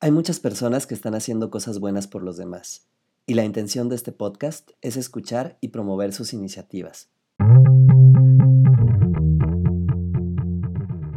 [0.00, 2.86] Hay muchas personas que están haciendo cosas buenas por los demás,
[3.26, 7.10] y la intención de este podcast es escuchar y promover sus iniciativas.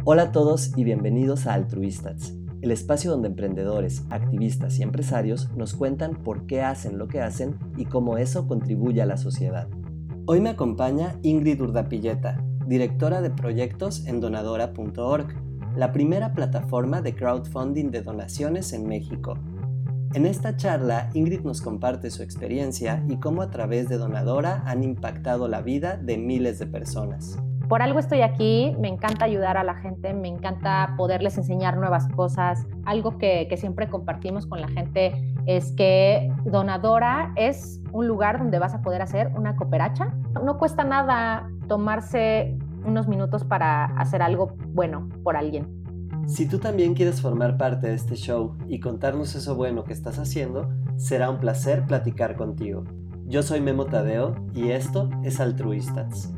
[0.02, 5.74] Hola a todos y bienvenidos a Altruistas, el espacio donde emprendedores, activistas y empresarios nos
[5.74, 9.68] cuentan por qué hacen lo que hacen y cómo eso contribuye a la sociedad.
[10.26, 17.90] Hoy me acompaña Ingrid Urdapilleta, directora de proyectos en donadora.org la primera plataforma de crowdfunding
[17.90, 19.38] de donaciones en México.
[20.14, 24.82] En esta charla, Ingrid nos comparte su experiencia y cómo a través de Donadora han
[24.82, 27.38] impactado la vida de miles de personas.
[27.66, 32.06] Por algo estoy aquí, me encanta ayudar a la gente, me encanta poderles enseñar nuevas
[32.08, 32.66] cosas.
[32.84, 35.14] Algo que, siempre compartimos con la gente
[35.46, 40.14] es que Donadora es un lugar donde vas a poder hacer una cooperacha.
[40.44, 45.82] No cuesta nada tomarse unos minutos para hacer algo bueno por alguien.
[46.26, 50.18] Si tú también quieres formar parte de este show y contarnos eso bueno que estás
[50.18, 52.84] haciendo, será un placer platicar contigo.
[53.26, 56.32] Yo soy Memo Tadeo y esto es Altruistas.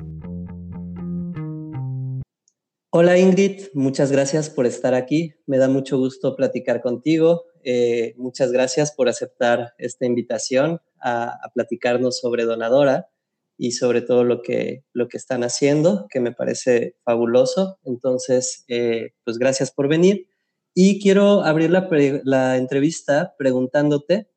[2.91, 5.35] Hola Ingrid, muchas gracias por estar aquí.
[5.47, 7.43] Me da mucho gusto platicar contigo.
[7.63, 13.09] Eh, muchas gracias por aceptar esta invitación a, a platicarnos sobre Donadora
[13.57, 17.79] y sobre todo lo que, lo que están haciendo, que me parece fabuloso.
[17.85, 20.29] Entonces, eh, pues gracias por venir.
[20.75, 24.29] Y quiero abrir la, entrevista preguntándote,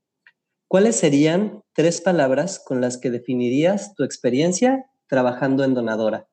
[0.67, 6.27] ¿cuáles serían tres palabras con las que definirías tu experiencia trabajando en Donadora?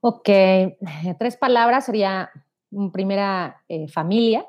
[0.00, 0.28] Ok,
[1.18, 2.30] tres palabras sería,
[2.92, 4.44] primera, eh, familia,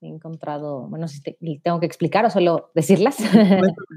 [0.00, 1.20] he encontrado, bueno, si
[1.62, 3.16] tengo que explicar o solo decirlas.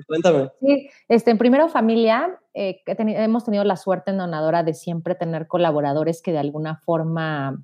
[0.07, 0.49] Cuéntame.
[0.61, 5.47] sí, este, en primero familia, eh, hemos tenido la suerte en Donadora de siempre tener
[5.47, 7.63] colaboradores que de alguna forma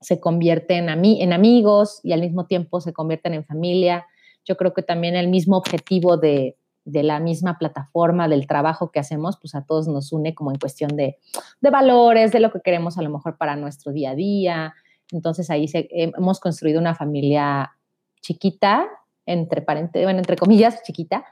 [0.00, 4.06] se convierten en amigos y al mismo tiempo se convierten en familia.
[4.44, 9.00] Yo creo que también el mismo objetivo de, de la misma plataforma, del trabajo que
[9.00, 11.18] hacemos, pues a todos nos une como en cuestión de,
[11.60, 14.74] de valores, de lo que queremos a lo mejor para nuestro día a día,
[15.12, 17.72] entonces ahí hemos construido una familia
[18.20, 18.86] chiquita,
[19.26, 21.24] entre, bueno, entre comillas, chiquita,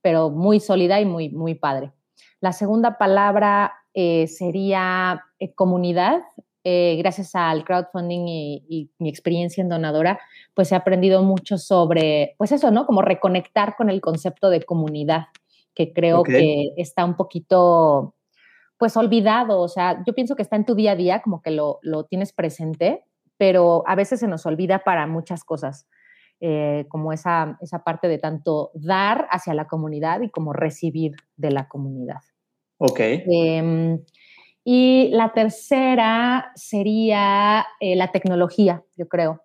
[0.00, 1.92] pero muy sólida y muy, muy padre.
[2.40, 6.22] La segunda palabra eh, sería eh, comunidad.
[6.64, 10.20] Eh, gracias al crowdfunding y, mi experiencia en donadora,
[10.54, 12.86] pues he aprendido mucho sobre, pues eso, ¿no?
[12.86, 15.26] Como reconectar con el concepto de comunidad,
[15.74, 18.14] que creo que está un poquito,
[18.78, 19.60] pues olvidado.
[19.60, 22.04] O sea, yo pienso que está en tu día a día, como que lo, lo
[22.04, 23.04] tienes presente,
[23.42, 25.88] pero a veces se nos olvida para muchas cosas,
[26.38, 31.50] eh, como esa, esa parte de tanto dar hacia la comunidad y como recibir de
[31.50, 32.20] la comunidad.
[32.78, 33.00] Ok.
[33.00, 33.98] Em,
[34.62, 39.42] y la tercera sería eh, la tecnología, yo creo.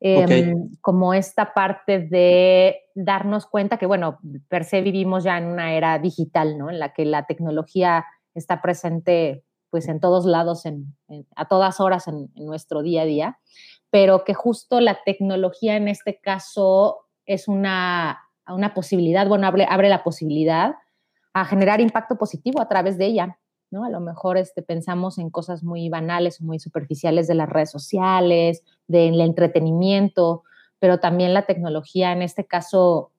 [0.00, 4.18] Em, como esta parte de darnos cuenta que, bueno,
[4.48, 6.68] per se vivimos ya en una era digital, ¿no?
[6.68, 10.64] En la que la tecnología está presente pues en todos lados,
[11.36, 13.38] a todas horas en, nuestro día a día,
[13.90, 19.88] pero que justo la tecnología en este caso es una, una posibilidad, bueno, abre, abre,
[19.88, 20.74] la posibilidad
[21.32, 23.38] a generar impacto positivo a través de ella,
[23.70, 23.84] ¿no?
[23.84, 27.70] A lo mejor este, pensamos en cosas muy banales o muy superficiales de las redes
[27.70, 30.42] sociales, del entretenimiento,
[30.80, 33.12] pero también la tecnología en este caso,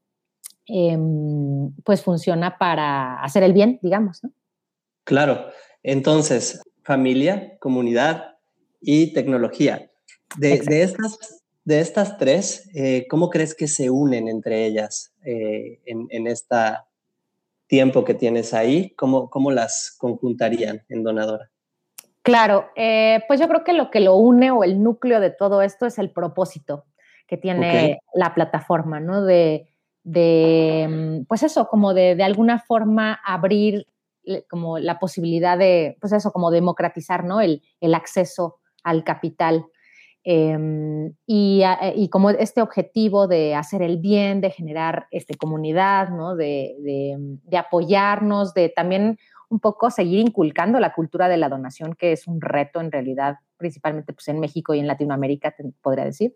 [0.66, 4.32] em, pues funciona para hacer el bien, digamos, ¿no?
[5.04, 5.48] Claro,
[5.84, 8.38] entonces, familia, comunidad
[8.80, 9.90] y tecnología.
[10.38, 16.28] De, estas, de estas tres, eh, ¿cómo crees que se unen entre ellas eh, en,
[16.28, 16.56] este
[17.68, 18.92] tiempo que tienes ahí?
[18.96, 21.50] ¿Cómo, cómo las conjuntarían en Donadora?
[22.24, 25.62] Claro, eh, pues yo creo que lo que lo une o el núcleo de todo
[25.62, 26.86] esto es el propósito
[27.28, 29.24] que tiene la plataforma, ¿no?
[29.24, 29.70] De,
[30.04, 33.88] de, pues eso, como de, de alguna forma abrir
[34.50, 37.42] como la posibilidad de, pues eso, como democratizar, ¿no?
[37.42, 39.66] El, el acceso al capital.
[40.24, 46.10] Em, y, eh, y, como este objetivo de hacer el bien, de generar este, comunidad,
[46.10, 46.36] ¿no?
[46.36, 49.18] De, de, de, apoyarnos, de también
[49.50, 53.38] un poco seguir inculcando la cultura de la donación, que es un reto en realidad,
[53.58, 56.36] principalmente pues, en México y en Latinoamérica, podría decir.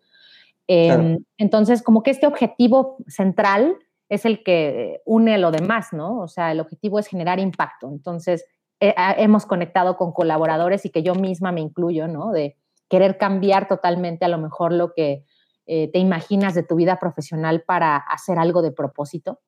[0.68, 3.78] Em, entonces, como que este objetivo central
[4.10, 6.20] es el que une lo demás, ¿no?
[6.20, 7.88] O sea, el objetivo es generar impacto.
[7.88, 8.46] Entonces,
[8.80, 12.32] eh, hemos conectado con colaboradores y que yo misma me incluyo, ¿no?
[12.32, 12.58] De
[12.90, 15.26] querer cambiar totalmente a lo mejor lo que
[15.66, 19.40] eh, te imaginas de tu vida profesional para hacer algo de propósito,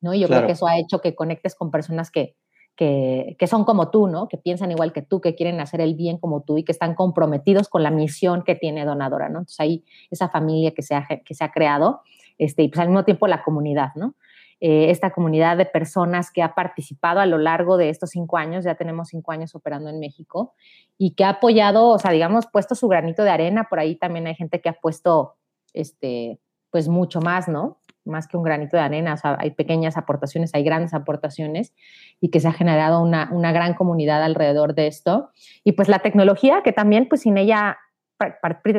[0.00, 0.14] ¿no?
[0.14, 2.36] Y yo creo que eso ha hecho que conectes con personas que,
[2.76, 4.28] que, que, son como tú, ¿no?
[4.28, 6.94] Que piensan igual que tú, que quieren hacer el bien como tú y que están
[6.94, 9.40] comprometidos con la misión que tiene Donadora, ¿no?
[9.40, 12.00] Entonces ahí esa familia que se ha, que se ha creado,
[12.38, 14.14] este, y pues al mismo tiempo la comunidad, ¿no?
[14.60, 18.64] Eh, esta comunidad de personas que ha participado a lo largo de estos cinco años,
[18.64, 20.54] ya tenemos cinco años operando en México,
[20.96, 24.26] y que ha apoyado, o sea, digamos, puesto su granito de arena, por ahí también
[24.26, 25.36] hay gente que ha puesto,
[25.74, 26.40] este,
[26.70, 27.78] pues mucho más, ¿no?
[28.08, 31.74] más que un granito de arena, o sea, hay pequeñas aportaciones, hay grandes aportaciones
[32.20, 35.30] y que se ha generado una, una gran comunidad alrededor de esto.
[35.62, 37.78] Y pues la tecnología, que también pues sin ella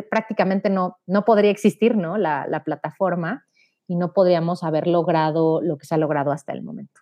[0.09, 2.17] prácticamente no, no podría existir, ¿no?
[2.17, 3.45] La, la plataforma
[3.89, 7.01] y no podríamos haber logrado lo que se ha logrado hasta el momento.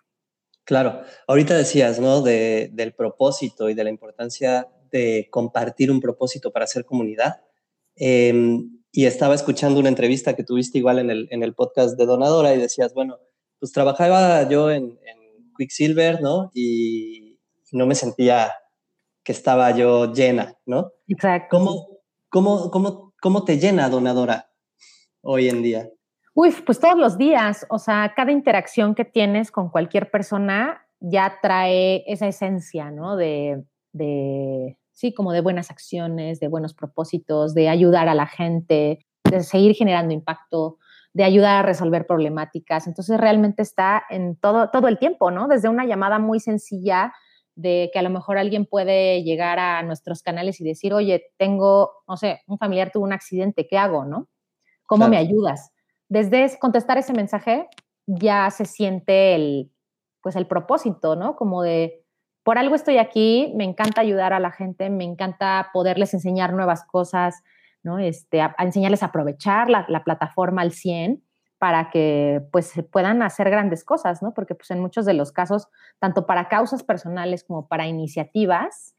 [0.64, 2.22] Claro, ahorita decías, ¿no?
[2.22, 7.42] De, del propósito y de la importancia de compartir un propósito para hacer comunidad.
[7.96, 8.58] Eh,
[8.90, 12.54] y estaba escuchando una entrevista que tuviste igual en el, en el podcast de Donadora
[12.54, 13.18] y decías, bueno,
[13.60, 14.98] pues trabajaba yo en,
[15.58, 16.52] Quicksilver, ¿no?
[16.54, 17.40] Y
[17.72, 18.52] no me sentía
[19.24, 20.92] que estaba yo llena, ¿no?
[21.08, 21.48] Exacto.
[21.50, 21.88] ¿Cómo,
[22.28, 24.52] cómo, cómo, cómo te llena Donadora
[25.20, 25.90] hoy en día?
[26.40, 31.40] Uy, pues todos los días, o sea, cada interacción que tienes con cualquier persona ya
[31.42, 33.16] trae esa esencia, ¿no?
[33.16, 39.04] De, de sí, como de buenas acciones, de buenos propósitos, de ayudar a la gente,
[39.28, 40.78] de seguir generando impacto,
[41.12, 42.86] de ayudar a resolver problemáticas.
[42.86, 45.48] Entonces realmente está en todo, todo el tiempo, ¿no?
[45.48, 47.12] Desde una llamada muy sencilla
[47.56, 51.90] de que a lo mejor alguien puede llegar a nuestros canales y decir, oye, tengo,
[52.06, 54.28] no sé, un familiar tuvo un accidente, ¿qué hago, no?
[54.86, 55.72] ¿Cómo me ayudas?
[56.08, 57.68] Desde contestar ese mensaje
[58.06, 59.70] ya se siente el,
[60.22, 61.36] pues el propósito, ¿no?
[61.36, 62.04] Como de,
[62.42, 66.84] por algo estoy aquí, me encanta ayudar a la gente, me encanta poderles enseñar nuevas
[66.84, 67.42] cosas,
[67.82, 67.98] ¿no?
[67.98, 71.22] Este, a, enseñarles a aprovechar la, plataforma al 100
[71.58, 74.32] para que pues puedan hacer grandes cosas, ¿no?
[74.32, 75.68] Porque pues en muchos de los casos,
[75.98, 78.94] tanto para causas personales como para iniciativas,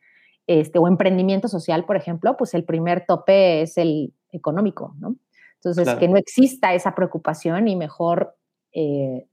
[0.46, 5.16] este, o emprendimiento social, por ejemplo, pues el primer tope es el económico, ¿no?
[5.64, 8.36] Entonces, que no exista esa preocupación y mejor
[8.72, 9.28] eh,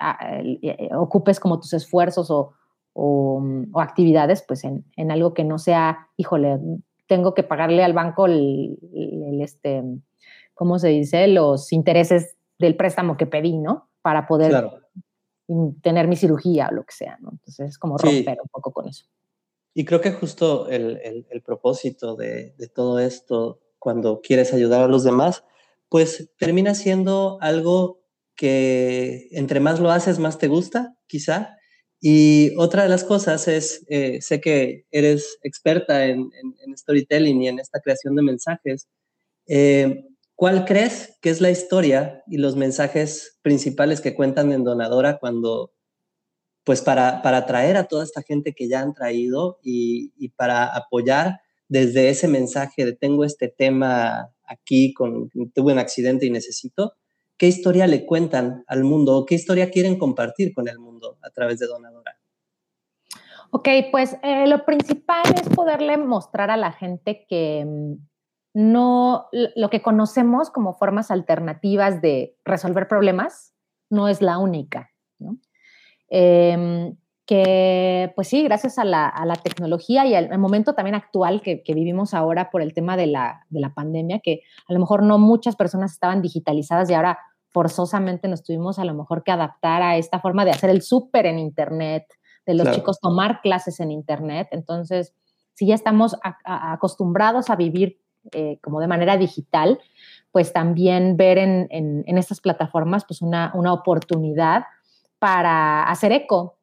[0.00, 2.54] eh, ocupes como tus esfuerzos o,
[3.00, 6.58] Mm, o, actividades, pues en, en, algo que no sea, híjole,
[7.06, 8.76] tengo que pagarle al banco el,
[9.40, 9.84] este,
[10.52, 11.28] ¿cómo se dice?
[11.28, 13.88] Los intereses del préstamo que pedí, ¿no?
[14.02, 14.68] Para poder
[15.80, 17.30] tener mi cirugía o lo que sea, ¿no?
[17.30, 19.06] Entonces es como romper un poco con eso.
[19.74, 24.82] Y creo que justo el, el, el propósito de, de, todo esto, cuando quieres ayudar
[24.82, 25.44] a los demás,
[25.88, 28.00] pues termina siendo algo
[28.34, 31.58] que entre más lo haces, más te gusta, quizá,
[32.00, 36.30] y otra de las cosas es, eh, sé que eres experta en,
[36.76, 38.86] storytelling y en esta creación de mensajes.
[39.46, 40.04] Eh,
[40.36, 45.72] ¿Cuál crees que es la historia y los mensajes principales que cuentan en Donadora cuando,
[46.62, 50.66] pues para, para atraer a toda esta gente que ya han traído y, y para
[50.66, 56.94] apoyar desde ese mensaje de tengo este tema aquí, con, tuve un accidente y necesito,
[57.36, 61.30] qué historia le cuentan al mundo o qué historia quieren compartir con el mundo a
[61.30, 62.18] través de Donadora.
[63.50, 67.94] Ok, pues eh, lo principal es poderle mostrar a la gente que mm,
[68.54, 73.54] no, lo que conocemos como formas alternativas de resolver problemas
[73.90, 74.90] no es la única,
[76.08, 76.96] em,
[77.28, 79.12] que pues sí, gracias a la,
[79.44, 83.60] tecnología y al, momento también actual que, vivimos ahora por el tema de la, de
[83.60, 87.18] la, pandemia, que a lo mejor no muchas personas estaban digitalizadas y ahora
[87.50, 91.26] forzosamente nos tuvimos a lo mejor que adaptar a esta forma de hacer el súper
[91.26, 92.06] en Internet,
[92.46, 94.48] de los chicos tomar clases en Internet.
[94.52, 95.14] Entonces,
[95.52, 98.00] si ya estamos acostumbrados a vivir
[98.32, 99.78] eh, como de manera digital,
[100.32, 104.64] pues también ver en, en, estas plataformas pues una, una, oportunidad
[105.18, 106.57] para hacer eco,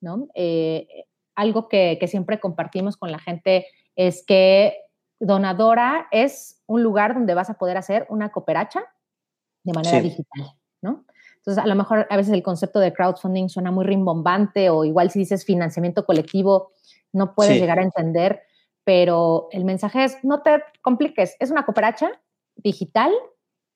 [0.00, 0.28] ¿no?
[0.34, 3.66] Eh, algo que, que siempre compartimos con la gente
[3.96, 4.76] es que
[5.20, 8.82] Donadora es un lugar donde vas a poder hacer una cooperacha
[9.62, 11.04] de manera digital, ¿no?
[11.36, 15.10] Entonces, a lo mejor a veces el concepto de crowdfunding suena muy rimbombante o igual
[15.10, 16.72] si dices financiamiento colectivo,
[17.12, 18.42] no puedes llegar a entender,
[18.84, 22.10] pero el mensaje es, no te compliques, es una cooperacha
[22.56, 23.12] digital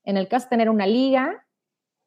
[0.04, 1.46] en el que vas a tener una liga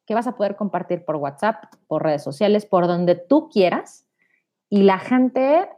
[0.06, 4.07] que vas a poder compartir por WhatsApp, por redes sociales, por donde tú quieras,
[4.68, 5.68] y la gente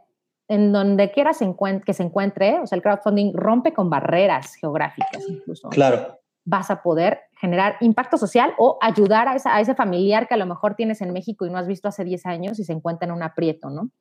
[0.47, 1.39] en donde quieras
[1.85, 5.69] que se encuentre, o sea, el crowdfunding rompe con barreras geográficas incluso.
[5.69, 10.45] Claro vas a poder generar impacto social o ayudar a, ese familiar que a lo
[10.45, 13.13] mejor tienes en México y no has visto hace 10 años y se encuentra en
[13.13, 13.91] un aprieto, ¿no?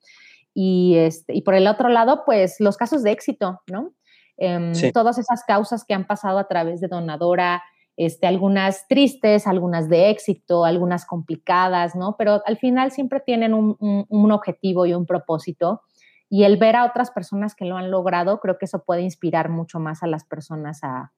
[0.54, 3.92] Y, este, y por el otro lado, pues los casos de éxito, ¿no?
[4.37, 7.62] Em, todas esas causas que han pasado a través de Donadora,
[8.07, 12.16] este, algunas tristes, algunas de éxito, algunas complicadas, ¿no?
[12.16, 15.83] Pero al final siempre tienen un, objetivo y un propósito.
[16.30, 19.50] Y el ver a otras personas que lo han logrado, creo que eso puede inspirar
[19.50, 21.12] mucho más a las personas a,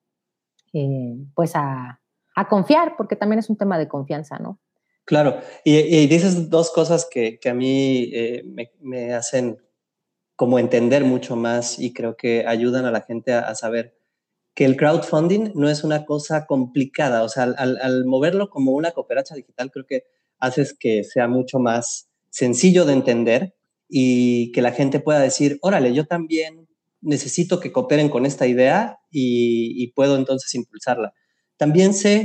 [0.73, 2.01] eh, pues a,
[2.51, 4.59] confiar, porque también es un tema de confianza, ¿no?
[5.05, 8.43] Claro, y, dices dos cosas que, a mí eh,
[8.81, 9.63] me, hacen
[10.35, 14.02] como entender mucho más y creo que ayudan a la gente a saber
[14.55, 17.23] que el crowdfunding no es una cosa complicada.
[17.23, 20.05] O sea, al, moverlo como una cooperacha digital, creo que
[20.39, 23.55] haces que sea mucho más sencillo de entender
[23.89, 26.69] y que la gente pueda decir, órale, yo también
[27.01, 31.13] necesito que cooperen con esta idea y, puedo entonces impulsarla.
[31.57, 32.25] También sé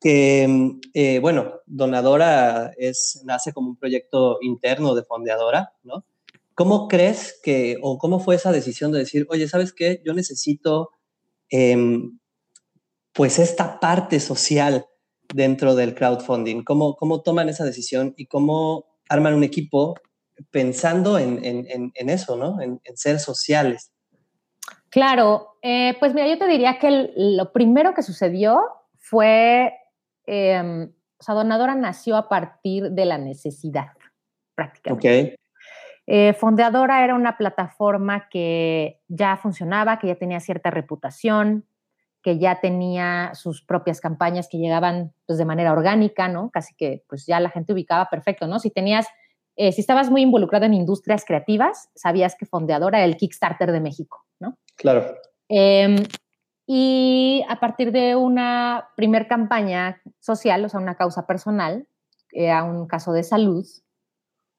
[0.00, 6.04] que, eh, bueno, Donadora es, nace como un proyecto interno de Fondeadora, ¿no?
[6.54, 10.02] ¿Cómo crees que, o cómo fue esa decisión de decir, oye, ¿sabes qué?
[10.04, 10.90] Yo necesito
[11.50, 12.18] Em,
[13.12, 14.86] pues esta parte social
[15.32, 16.62] dentro del crowdfunding?
[16.64, 19.94] ¿Cómo, ¿Cómo toman esa decisión y cómo arman un equipo
[20.50, 22.60] pensando en, eso, ¿no?
[22.60, 23.92] En, ser sociales.
[24.90, 28.60] Claro, eh, pues mira, yo te diría que lo primero que sucedió
[28.98, 29.72] fue,
[30.26, 30.88] eh,
[31.18, 33.92] o sea, Donadora nació a partir de la necesidad,
[34.54, 35.32] prácticamente.
[35.32, 35.45] Ok.
[36.06, 41.66] Eh, Fondeadora era una plataforma que ya funcionaba, que ya tenía cierta reputación,
[42.22, 46.50] que ya tenía sus propias campañas que llegaban pues, de manera orgánica, ¿no?
[46.50, 48.58] Casi que pues ya la gente ubicaba perfecto, ¿no?
[48.58, 49.06] Si tenías,
[49.56, 53.80] eh, si estabas muy involucrado en industrias creativas, sabías que Fondeadora era el Kickstarter de
[53.80, 54.58] México, ¿no?
[54.76, 55.14] Claro.
[55.48, 55.96] Em,
[56.66, 61.86] y a partir de una primer campaña social, o sea, una causa personal,
[62.32, 63.64] era un caso de salud,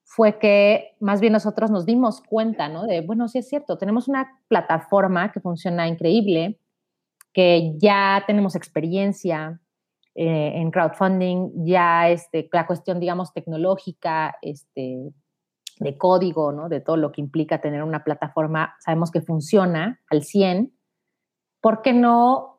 [0.09, 2.85] fue que más bien nosotros nos dimos cuenta, ¿no?
[2.85, 6.59] De, bueno, sí es cierto, tenemos una plataforma que funciona increíble,
[7.33, 9.59] que ya tenemos experiencia
[10.15, 15.11] eh, en crowdfunding, ya este, la cuestión, digamos, tecnológica, este,
[15.79, 16.69] de código, ¿no?
[16.69, 20.73] De todo lo que implica tener una plataforma, sabemos que funciona al 100.
[21.59, 22.56] ¿Por qué no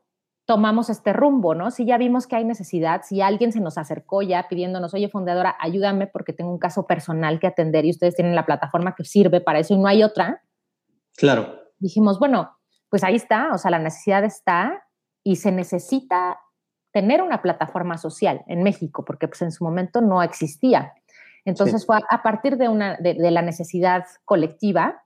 [0.48, 1.70] tomamos este rumbo, ¿no?
[1.70, 5.54] Si ya vimos que hay necesidad, si alguien se nos acercó ya pidiéndonos, oye, fundadora,
[5.60, 9.42] ayúdame porque tengo un caso personal que atender y ustedes tienen la plataforma que sirve
[9.42, 10.42] para eso y no hay otra.
[11.18, 11.54] Claro.
[11.78, 12.56] Dijimos, bueno,
[12.88, 14.84] pues ahí está, o sea, la necesidad está
[15.22, 16.40] y se necesita
[16.92, 20.94] tener una plataforma social en México, porque pues en su momento no existía.
[21.44, 25.04] Entonces fue a partir de, una, de la necesidad colectiva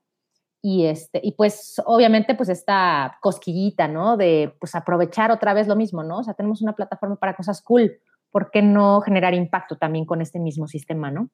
[0.62, 4.16] y, este, y pues obviamente pues esta cosquillita, ¿no?
[4.16, 6.18] De pues aprovechar otra vez lo mismo, ¿no?
[6.18, 7.98] O sea, tenemos una plataforma para cosas cool,
[8.30, 11.30] ¿por qué no generar impacto también con este mismo sistema, ¿no?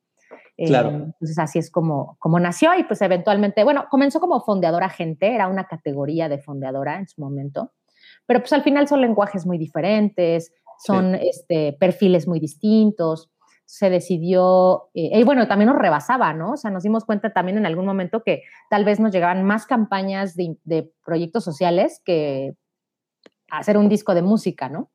[0.56, 0.88] Claro.
[0.88, 5.34] Eh, entonces así es como, como nació y pues eventualmente, bueno, comenzó como fondeadora gente,
[5.34, 7.72] era una categoría de fondeadora en su momento,
[8.24, 13.30] pero pues al final son lenguajes muy diferentes, son este, perfiles muy distintos
[13.68, 16.52] se decidió, eh, y bueno, también nos rebasaba, ¿no?
[16.52, 19.66] O sea, nos dimos cuenta también en algún momento que tal vez nos llegaban más
[19.66, 22.54] campañas de, proyectos sociales que
[23.50, 24.90] hacer un disco de música, ¿no?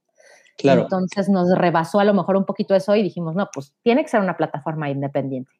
[0.58, 0.82] Claro.
[0.82, 4.10] Entonces nos rebasó a lo mejor un poquito eso y dijimos, no, pues tiene que
[4.10, 5.52] ser una plataforma independiente.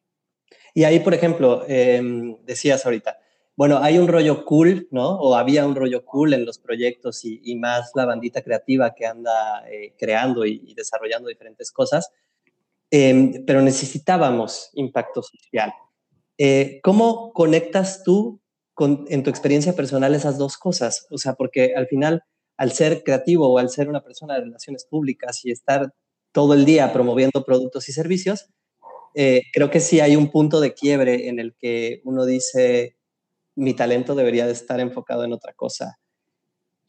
[0.74, 3.16] Y ahí, por ejemplo, em, decías ahorita,
[3.54, 5.10] bueno, hay un rollo cool, ¿no?
[5.20, 9.64] O había un rollo cool en los proyectos y, más la bandita creativa que anda
[9.70, 12.10] eh, creando y, desarrollando diferentes cosas.
[12.96, 15.74] Em, pero necesitábamos impacto social.
[16.38, 18.40] Eh, ¿Cómo conectas tú
[18.72, 21.04] con, en tu experiencia personal esas dos cosas?
[21.10, 22.22] O sea, porque al final,
[22.56, 25.92] al ser creativo o al ser una persona de relaciones públicas y estar
[26.30, 28.46] todo el día promoviendo productos y servicios,
[29.16, 32.96] eh, creo que sí hay un punto de quiebre en el que uno dice,
[33.56, 35.98] mi talento debería de estar enfocado en otra cosa.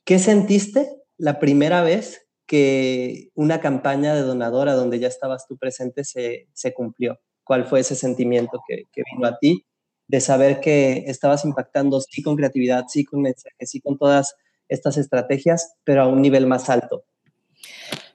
[0.03, 6.03] ¿Qué sentiste la primera vez que una campaña de donadora donde ya estabas tú presente
[6.03, 7.19] se, cumplió?
[7.43, 9.65] ¿Cuál fue ese sentimiento que, vino a ti
[10.07, 14.35] de saber que estabas impactando sí con creatividad, sí con mensajes, sí con todas
[14.67, 17.05] estas estrategias, pero a un nivel más alto?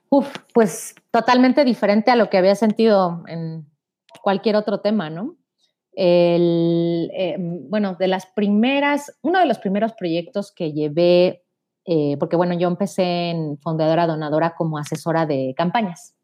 [0.08, 3.66] Uf, pues totalmente diferente a lo que había sentido en
[4.22, 5.37] cualquier otro tema, ¿no?
[5.92, 11.44] El, eh, bueno, de las primeras, uno de los primeros proyectos que llevé
[11.84, 16.14] eh, porque bueno, yo empecé en Fundadora Donadora como asesora de campañas.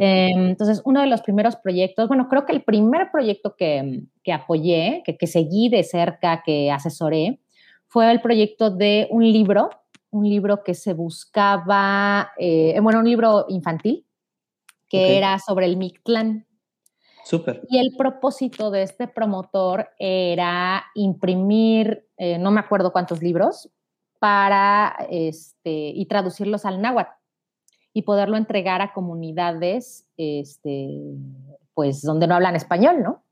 [0.00, 4.32] Eh, entonces, uno de los primeros proyectos, bueno, creo que el primer proyecto que, que
[4.32, 7.40] apoyé, que, que, seguí de cerca, que asesoré,
[7.86, 9.70] fue el proyecto de un libro,
[10.10, 14.04] un libro que se buscaba, eh, bueno, un libro infantil,
[14.88, 16.46] que era sobre el Mictlán.
[17.24, 17.62] Súper.
[17.68, 22.06] Y el propósito de este promotor era imprimir,
[22.40, 23.70] no me acuerdo cuántos libros,
[24.18, 27.12] para, este, y traducirlos al náhuatl.
[27.94, 31.16] y poderlo entregar a comunidades, este,
[31.74, 33.24] pues, donde no hablan español, ¿no?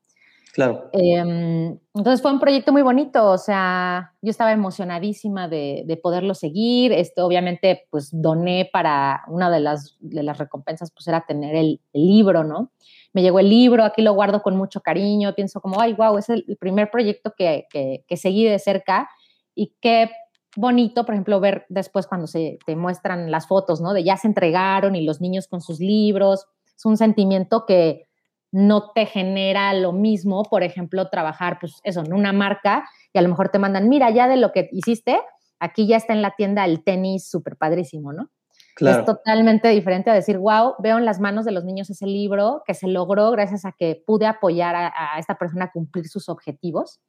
[0.56, 0.88] Claro.
[0.94, 6.92] Em, entonces fue un proyecto muy bonito, o sea, yo estaba emocionadísima de, poderlo seguir.
[6.92, 11.82] Este, obviamente, pues doné para una de las, de las recompensas, pues era tener el,
[11.92, 12.72] libro, ¿no?
[13.12, 16.30] Me llegó el libro, aquí lo guardo con mucho cariño, pienso como, ay, wow, es
[16.30, 19.10] el, primer proyecto que, que, seguí de cerca
[19.54, 20.10] y qué
[20.56, 23.92] bonito, por ejemplo, ver después cuando se te muestran las fotos, ¿no?
[23.92, 26.46] De ya se entregaron y los niños con sus libros.
[26.76, 28.06] Es un sentimiento que
[28.52, 33.22] no te genera lo mismo, por ejemplo, trabajar, pues eso, en una marca y a
[33.22, 35.20] lo mejor te mandan, mira, ya de lo que hiciste,
[35.58, 38.30] aquí ya está en la tienda el tenis súper padrísimo, ¿no?
[38.74, 39.00] Claro.
[39.00, 42.62] Es totalmente diferente a decir, wow, veo en las manos de los niños ese libro
[42.66, 47.00] que se logró gracias a que pude apoyar a, esta persona a cumplir sus objetivos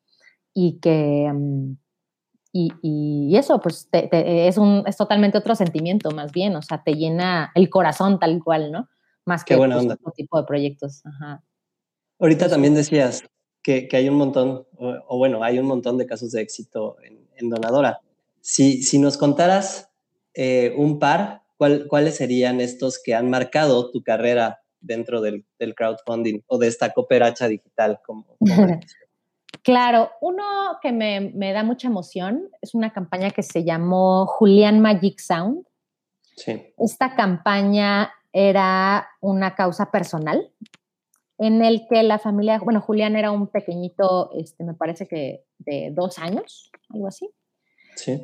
[0.54, 1.74] y que, mm,
[2.54, 7.52] y, eso, pues es, un, es totalmente otro sentimiento más bien, o sea, te llena
[7.56, 8.88] el corazón tal cual, ¿no?
[9.28, 11.06] más que buena pues, otro tipo de proyectos.
[11.06, 11.44] Ajá.
[12.18, 13.24] Ahorita también decías
[13.62, 17.50] que, que, hay un montón, o, bueno, hay un montón de casos de éxito en,
[17.50, 18.00] Donadora.
[18.42, 19.92] Si, si, nos contaras
[20.34, 25.76] eh, un par, ¿cuál, ¿cuáles serían estos que han marcado tu carrera dentro del, del
[25.76, 28.00] crowdfunding o de esta cooperacha digital?
[28.04, 28.38] Como,
[29.62, 30.44] claro, uno
[30.82, 35.66] que me, me, da mucha emoción es una campaña que se llamó Julián Magic Sound.
[36.36, 36.74] Sí.
[36.78, 40.52] Esta campaña era una causa personal
[41.38, 45.92] en el que la familia, bueno, Julián era un pequeñito, este, me parece que de
[45.92, 47.30] dos años, algo así,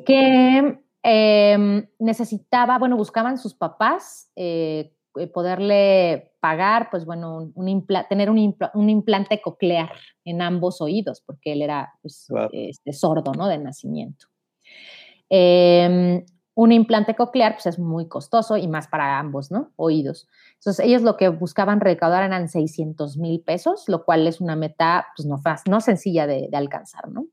[0.06, 4.92] que em, necesitaba, bueno, buscaban sus papás eh,
[5.32, 8.38] poderle pagar, pues bueno, un, tener un,
[8.90, 9.90] implante coclear
[10.24, 13.48] en ambos oídos, porque él era pues, este, sordo, ¿no?
[13.48, 14.26] De nacimiento.
[15.30, 19.72] Em, un implante coclear pues es muy costoso y más para ambos, ¿no?
[19.76, 20.28] Oídos.
[20.54, 25.06] Entonces, ellos lo que buscaban recaudar eran 600 mil pesos, lo cual es una meta
[25.16, 27.26] pues no, no sencilla de, alcanzar, ¿no?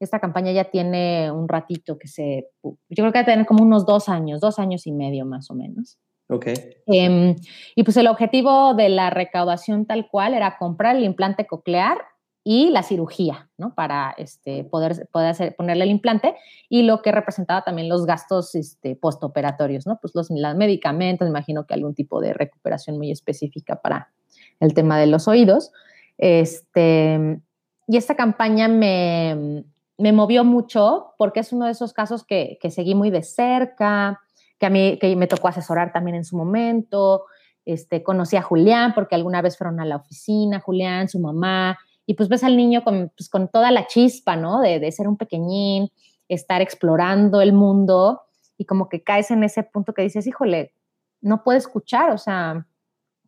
[0.00, 3.62] Esta campaña ya tiene un ratito que se, yo creo que va a tener como
[3.62, 5.98] unos dos años, dos años y medio más o menos.
[6.28, 6.46] Ok.
[6.86, 7.36] Em,
[7.74, 11.98] y pues el objetivo de la recaudación tal cual era comprar el implante coclear
[12.46, 13.74] y la cirugía, ¿no?
[13.74, 16.34] Para este, poder, poder hacer, ponerle el implante
[16.68, 19.98] y lo que representaba también los gastos este, postoperatorios, ¿no?
[20.00, 24.12] Pues los, medicamentos, imagino que algún tipo de recuperación muy específica para
[24.60, 25.72] el tema de los oídos.
[26.18, 27.40] Este,
[27.86, 29.64] y esta campaña me,
[29.96, 34.20] me movió mucho porque es uno de esos casos que, que, seguí muy de cerca,
[34.58, 37.24] que a mí que me tocó asesorar también en su momento.
[37.64, 42.14] Este, conocí a Julián porque alguna vez fueron a la oficina, Julián, su mamá, y
[42.14, 44.60] pues ves al niño con, pues, con toda la chispa, ¿no?
[44.60, 45.90] De, de, ser un pequeñín,
[46.28, 48.20] estar explorando el mundo
[48.58, 50.74] y como que caes en ese punto que dices, híjole,
[51.20, 52.66] no puedo escuchar, o sea,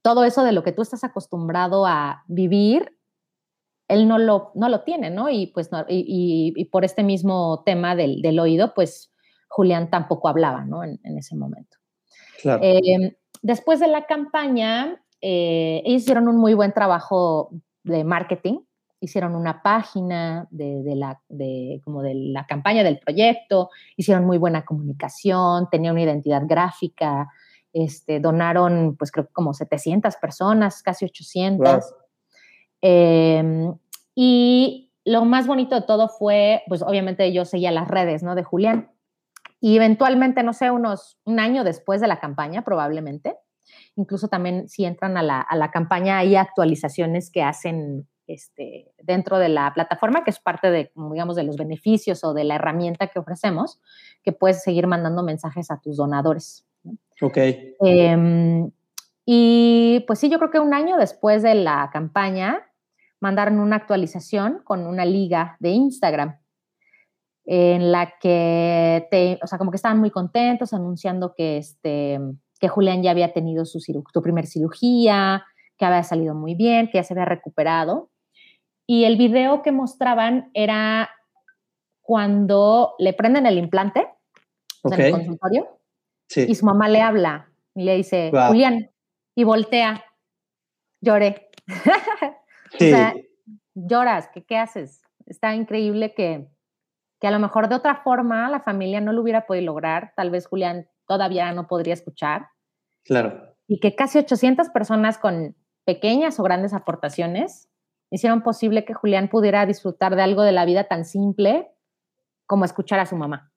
[0.02, 2.96] todo eso de lo que tú estás acostumbrado a vivir,
[3.88, 5.28] él no lo, no lo tiene, ¿no?
[5.30, 9.12] Y pues y, y, por este mismo tema del, del, oído, pues
[9.56, 10.84] Julián tampoco hablaba, ¿no?
[10.84, 11.78] En, en ese momento.
[12.42, 12.62] Claro.
[12.62, 17.50] Eh, después de la campaña, eh, hicieron un muy buen trabajo
[17.82, 18.58] de marketing
[19.00, 24.64] hicieron una página de, la, de, como de la campaña del proyecto, hicieron muy buena
[24.64, 27.28] comunicación, tenían una identidad gráfica,
[27.72, 31.94] este, donaron pues creo como 700 personas, casi 800.
[32.80, 33.74] Em,
[34.14, 38.34] y lo más bonito de todo fue, pues obviamente yo seguía las redes, ¿no?
[38.34, 38.90] De Julián.
[39.60, 43.36] Y eventualmente, no sé, unos, un año después de la campaña probablemente,
[43.96, 49.38] incluso también si entran a la, a la campaña hay actualizaciones que hacen este, dentro
[49.38, 53.06] de la plataforma, que es parte de, digamos, de los beneficios o de la herramienta
[53.06, 53.80] que ofrecemos,
[54.22, 56.66] que puedes seguir mandando mensajes a tus donadores.
[57.20, 57.38] Ok.
[57.80, 58.70] Em,
[59.24, 62.62] y pues sí, yo creo que un año después de la campaña,
[63.20, 66.38] mandaron una actualización con una liga de Instagram
[67.46, 72.18] en la que, te, o sea, como que estaban muy contentos anunciando que, este,
[72.58, 75.44] que Julián ya había tenido su, su primer cirugía,
[75.78, 78.10] que había salido muy bien, que ya se había recuperado.
[78.86, 81.10] Y el video que mostraban era
[82.00, 84.08] cuando le prenden el implante
[84.84, 85.80] en el consultorio
[86.34, 88.90] y su mamá le habla y le dice, Julián,
[89.34, 90.04] y voltea.
[91.00, 91.50] Lloré.
[92.74, 93.14] o sea,
[93.74, 95.02] lloras, ¿qué, ¿qué haces?
[95.26, 96.48] Está increíble que,
[97.20, 100.12] que a lo mejor de otra forma la familia no lo hubiera podido lograr.
[100.16, 102.48] Tal vez Julián todavía no podría escuchar.
[103.04, 103.54] Claro.
[103.66, 107.68] Y que casi 800 personas con pequeñas o grandes aportaciones
[108.10, 111.68] hicieron posible que Julián pudiera disfrutar de algo de la vida tan simple
[112.46, 113.52] como escuchar a su mamá.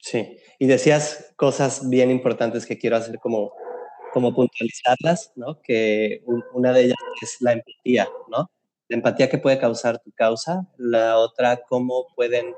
[0.00, 3.52] Sí, y decías cosas bien importantes que quiero hacer como
[4.12, 5.60] como puntualizarlas, ¿no?
[5.62, 8.50] Que una de ellas es la empatía, ¿no?
[8.88, 12.54] La empatía que puede causar tu causa, la otra, cómo pueden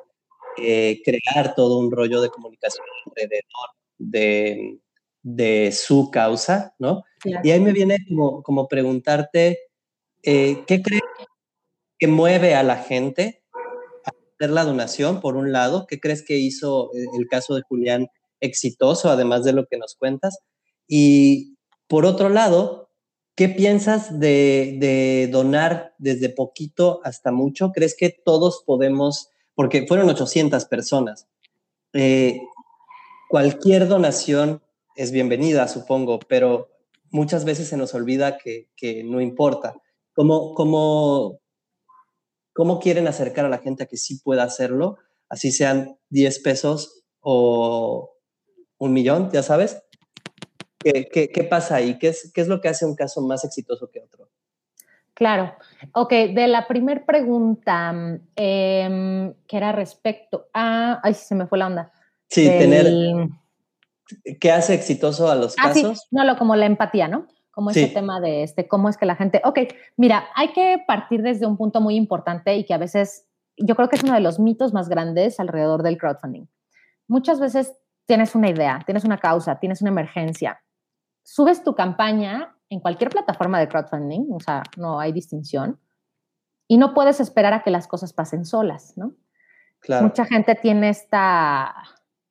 [0.59, 4.79] eh, crear todo un rollo de comunicación alrededor de,
[5.23, 7.05] de su causa, ¿no?
[7.25, 9.59] Y ahí me viene como, como preguntarte,
[10.23, 11.03] eh, ¿qué crees
[11.99, 13.43] que mueve a la gente
[14.05, 15.87] a hacer la donación, por un lado?
[15.87, 18.09] ¿Qué crees que hizo el caso de Julián
[18.41, 20.39] exitoso, además de lo que nos cuentas?
[20.89, 22.90] Y por otro lado,
[23.41, 27.73] ¿qué piensas de, donar desde poquito hasta mucho?
[27.73, 31.27] ¿Crees que todos podemos, porque fueron 800 personas,
[31.95, 32.43] eh,
[33.31, 34.63] cualquier donación
[34.95, 36.69] es bienvenida, supongo, pero
[37.09, 38.69] muchas veces se nos olvida que,
[39.07, 39.75] no importa.
[40.13, 41.41] ¿Cómo, cómo,
[42.53, 44.99] ¿Cómo quieren acercar a la gente a que sí pueda hacerlo?
[45.31, 48.19] Así sean 10 pesos o
[48.77, 49.83] un millón, ya sabes.
[50.83, 51.99] ¿Qué, qué, pasa ahí?
[51.99, 54.31] ¿Qué es, ¿Qué es lo que hace un caso más exitoso que otro?
[55.13, 55.55] Claro.
[55.93, 57.93] Ok, de la primera pregunta,
[58.35, 60.99] em, que era respecto a...
[61.03, 61.93] Ay, se me fue la onda.
[62.29, 62.87] Sí, tener...
[64.41, 66.01] ¿Qué hace exitoso a los ah, casos?
[66.01, 66.09] Sí.
[66.11, 67.29] No, lo, como la empatía, ¿no?
[67.51, 69.43] Como ese tema de este, cómo es que la gente.
[69.45, 69.59] Ok,
[69.99, 73.27] mira, hay que partir desde un punto muy importante y que a veces
[73.59, 76.47] yo creo que es uno de los mitos más grandes alrededor del crowdfunding.
[77.07, 77.75] Muchas veces
[78.07, 80.61] tienes una idea, tienes una causa, tienes una emergencia,
[81.23, 85.79] subes tu campaña en cualquier plataforma de crowdfunding, o sea, no hay distinción,
[86.69, 89.15] y no puedes esperar a que las cosas pasen solas, ¿no?
[89.81, 90.05] Claro.
[90.05, 91.75] Mucha gente tiene esta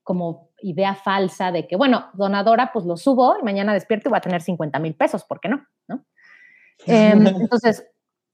[0.04, 4.18] como idea falsa de que, bueno, donadora, pues lo subo y mañana despierto y voy
[4.18, 5.66] a tener 50 mil pesos, ¿por qué no?
[5.88, 6.06] ¿No?
[6.86, 7.86] Em, entonces,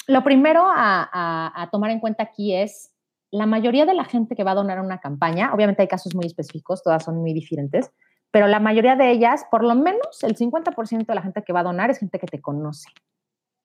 [0.08, 2.94] lo primero a, tomar en cuenta aquí es
[3.32, 6.26] la mayoría de la gente que va a donar una campaña, obviamente hay casos muy
[6.26, 7.92] específicos, todas son muy diferentes,
[8.36, 11.62] pero la mayoría de ellas, por lo menos el 50% de la gente que va
[11.62, 12.90] a donar es gente que te conoce.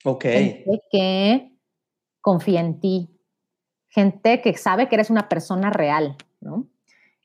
[0.04, 0.22] Ok.
[0.22, 1.52] Gente que
[2.20, 3.10] confía en ti,
[3.88, 6.68] gente que sabe que eres una persona real, ¿no?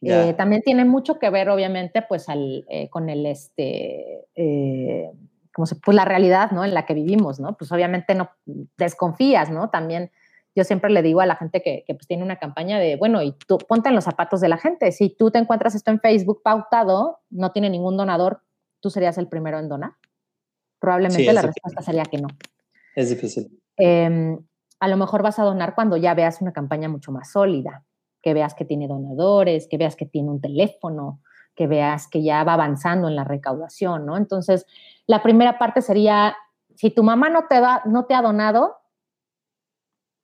[0.01, 5.11] Eh, también tiene mucho que ver, obviamente, pues eh, con el, este, eh,
[5.53, 6.65] como se, pues la realidad, ¿no?
[6.65, 7.55] En la que vivimos, ¿no?
[7.55, 8.31] Pues obviamente no
[8.75, 9.69] desconfías, ¿no?
[9.69, 10.09] También
[10.55, 13.33] yo siempre le digo a la gente que, pues tiene una campaña de, bueno, y
[13.33, 14.91] tú ponte en los zapatos de la gente.
[14.91, 18.41] Si tú te encuentras esto en Facebook pautado, no tiene ningún donador,
[18.79, 19.91] ¿tú serías el primero en donar?
[20.79, 22.27] Probablemente la respuesta sería que no.
[22.95, 23.61] Es difícil.
[23.75, 24.39] Em,
[24.79, 27.83] a lo mejor vas a donar cuando ya veas una campaña mucho más sólida
[28.25, 31.21] que veas que tiene donadores, que veas que tiene un teléfono,
[31.53, 34.17] que veas que ya va avanzando en la recaudación, ¿no?
[34.17, 34.65] Entonces,
[35.05, 36.35] la primera parte sería,
[36.73, 38.77] si tu mamá no te, va, no te ha donado,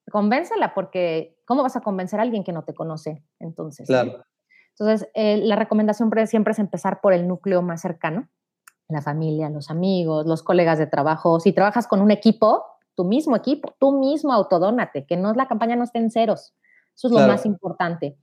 [0.10, 3.24] convéncela, porque ¿cómo vas a convencer a alguien que no te conoce?
[3.40, 4.24] Entonces, claro.
[4.72, 8.30] Entonces, eh, la recomendación siempre es empezar por el núcleo más cercano,
[8.88, 11.40] la familia, los amigos, los colegas de trabajo.
[11.40, 12.64] Si trabajas con un equipo,
[12.96, 16.54] tu mismo equipo, tú mismo autodónate, que no la campaña no esté en ceros.
[16.96, 18.18] Eso es lo más importante.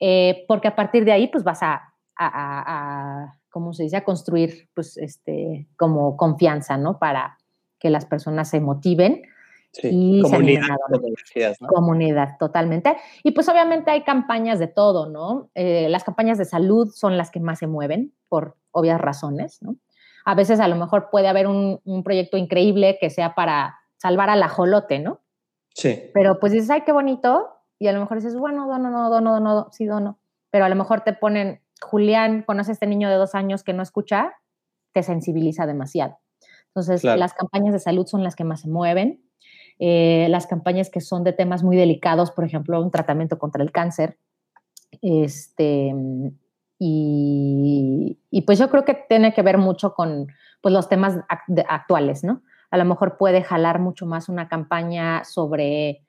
[0.00, 4.68] Eh, porque a partir de ahí, pues vas a, a, ¿cómo se dice?, a construir,
[4.74, 6.98] pues, este, como confianza, ¿no?
[6.98, 7.38] Para
[7.78, 9.22] que las personas se motiven.
[9.82, 10.76] Y comunidad,
[11.60, 11.68] ¿no?
[11.68, 12.96] comunidad, totalmente.
[13.22, 15.50] Y pues obviamente hay campañas de todo, ¿no?
[15.54, 19.76] Eh, las campañas de salud son las que más se mueven por obvias razones, ¿no?
[20.24, 24.30] A veces a lo mejor puede haber un, un proyecto increíble que sea para salvar
[24.30, 25.20] al ajolote, ¿no?
[25.74, 26.10] Sí.
[26.14, 29.34] Pero pues dices, ay, qué bonito, y a lo mejor dices, bueno, dono, no, dono,
[29.34, 30.18] dono, sí, dono,
[30.50, 33.72] pero a lo mejor te ponen, Julián, conoce a este niño de dos años que
[33.72, 34.34] no escucha,
[34.92, 36.18] te sensibiliza demasiado.
[36.68, 39.23] Entonces, las campañas de salud son las que más se mueven.
[39.78, 43.72] Eh, las campañas que son de temas muy delicados, por ejemplo, un tratamiento contra el
[43.72, 44.18] cáncer.
[45.02, 45.92] Este,
[46.78, 50.28] y, pues yo creo que tiene que ver mucho con
[50.60, 51.18] pues, los temas
[51.68, 52.42] actuales, ¿no?
[52.70, 56.04] A lo mejor puede jalar mucho más una campaña sobre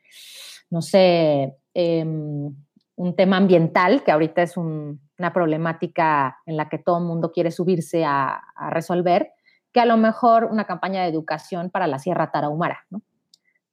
[0.70, 2.56] no sé, em,
[2.96, 7.52] un tema ambiental, que ahorita es una problemática en la que todo el mundo quiere
[7.52, 9.32] subirse a, resolver,
[9.74, 13.02] que a lo mejor una campaña de educación para la Sierra Tarahumara, ¿no?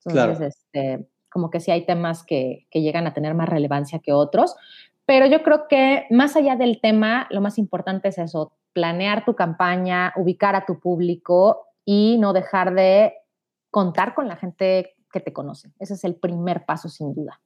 [0.04, 4.12] Entonces, este, como que sí hay temas que, que llegan a tener más relevancia que
[4.12, 4.56] otros,
[5.06, 9.34] pero yo creo que más allá del tema, lo más importante es eso, planear tu
[9.34, 13.14] campaña, ubicar a tu público y no dejar de
[13.70, 15.74] contar con la gente que te conocen.
[15.78, 17.40] Ese es el primer paso, sin duda.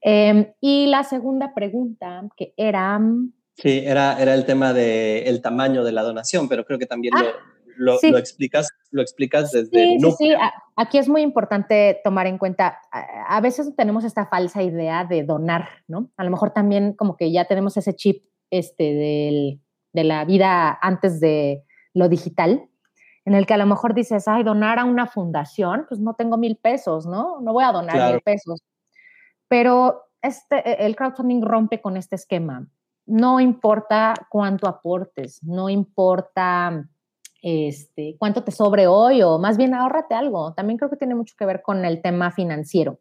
[0.00, 2.98] Em, y la segunda pregunta, que era...
[2.98, 6.86] Mm, sí, era, era el tema del el tamaño de la donación, pero creo que
[6.86, 7.26] también lo,
[7.78, 9.70] lo, explicas, lo explicas desde...
[9.70, 10.34] Sí, sí, sí,
[10.76, 15.68] aquí es muy importante tomar en cuenta, a veces tenemos esta falsa idea de donar,
[15.86, 16.10] ¿no?
[16.16, 19.60] A lo mejor también como que ya tenemos ese chip este, del,
[19.92, 21.64] de la vida antes de
[21.94, 22.68] lo digital,
[23.24, 26.38] en el que a lo mejor dices, ay, donar a una fundación, pues no tengo
[26.38, 27.40] mil pesos, ¿no?
[27.40, 28.62] No voy a donar mil pesos.
[29.48, 32.66] Pero este, e, el crowdfunding rompe con este esquema.
[33.06, 36.88] No importa cuánto aportes, no importa
[37.42, 40.54] este, cuánto te sobre hoy o más bien ahórrate algo.
[40.54, 43.00] También creo que tiene mucho que ver con el tema financiero,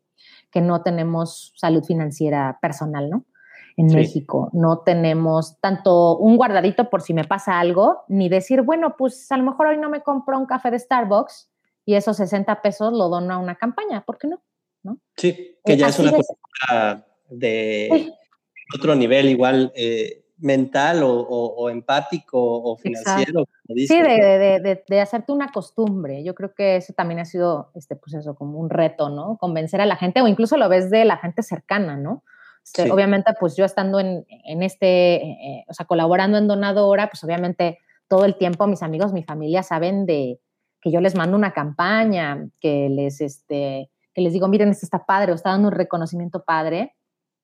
[0.52, 3.26] que no tenemos salud financiera personal, ¿no?
[3.78, 4.50] en México.
[4.54, 9.38] No tenemos tanto un guardadito por si me pasa algo, ni decir, bueno, pues a
[9.38, 11.50] lo mejor hoy no me compro un café de Starbucks
[11.86, 14.04] y esos 60 pesos lo dono a una campaña.
[14.04, 14.42] ¿Por qué no?
[14.82, 15.00] ¿No?
[15.16, 18.14] Sí, que ya es una cosa de
[18.76, 23.48] otro nivel, igual eh, mental o, empático o financiero.
[23.68, 26.24] sí, de, de, hacerte una costumbre.
[26.24, 29.38] Yo creo que eso también ha sido, este, pues eso, como un reto, ¿no?
[29.38, 32.24] Convencer a la gente o incluso lo ves de la gente cercana, ¿no?
[32.64, 34.26] Este, obviamente, pues yo estando en,
[34.62, 39.24] este, eh, o sea, colaborando en Donadora, pues obviamente todo el tiempo mis amigos, mi
[39.24, 40.42] familia saben de
[40.82, 45.06] que yo les mando una campaña, que les, este, que les digo, miren, esto está
[45.06, 46.94] padre, o está dando un reconocimiento padre.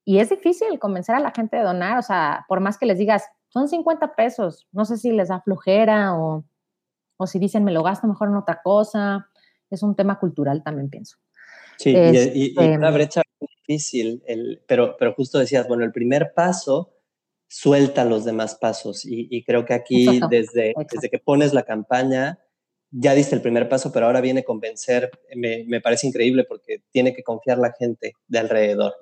[0.06, 2.98] Y es difícil convencer a la gente de donar, o sea, por más que les
[2.98, 6.44] digas, son 50 pesos, no sé si les da flojera o,
[7.18, 9.30] o si dicen, me lo gasto mejor en otra cosa.
[9.70, 11.18] Es un tema cultural también, pienso.
[11.78, 16.34] Sí, y, y, este, una brecha difícil, el, pero, pero justo decías, bueno, el primer
[16.34, 16.94] paso
[17.48, 22.40] suelta los demás pasos y, creo que aquí desde, desde que pones la campaña
[22.90, 27.14] ya diste el primer paso, pero ahora viene convencer, me, me parece increíble porque tiene
[27.14, 28.94] que confiar la gente de alrededor,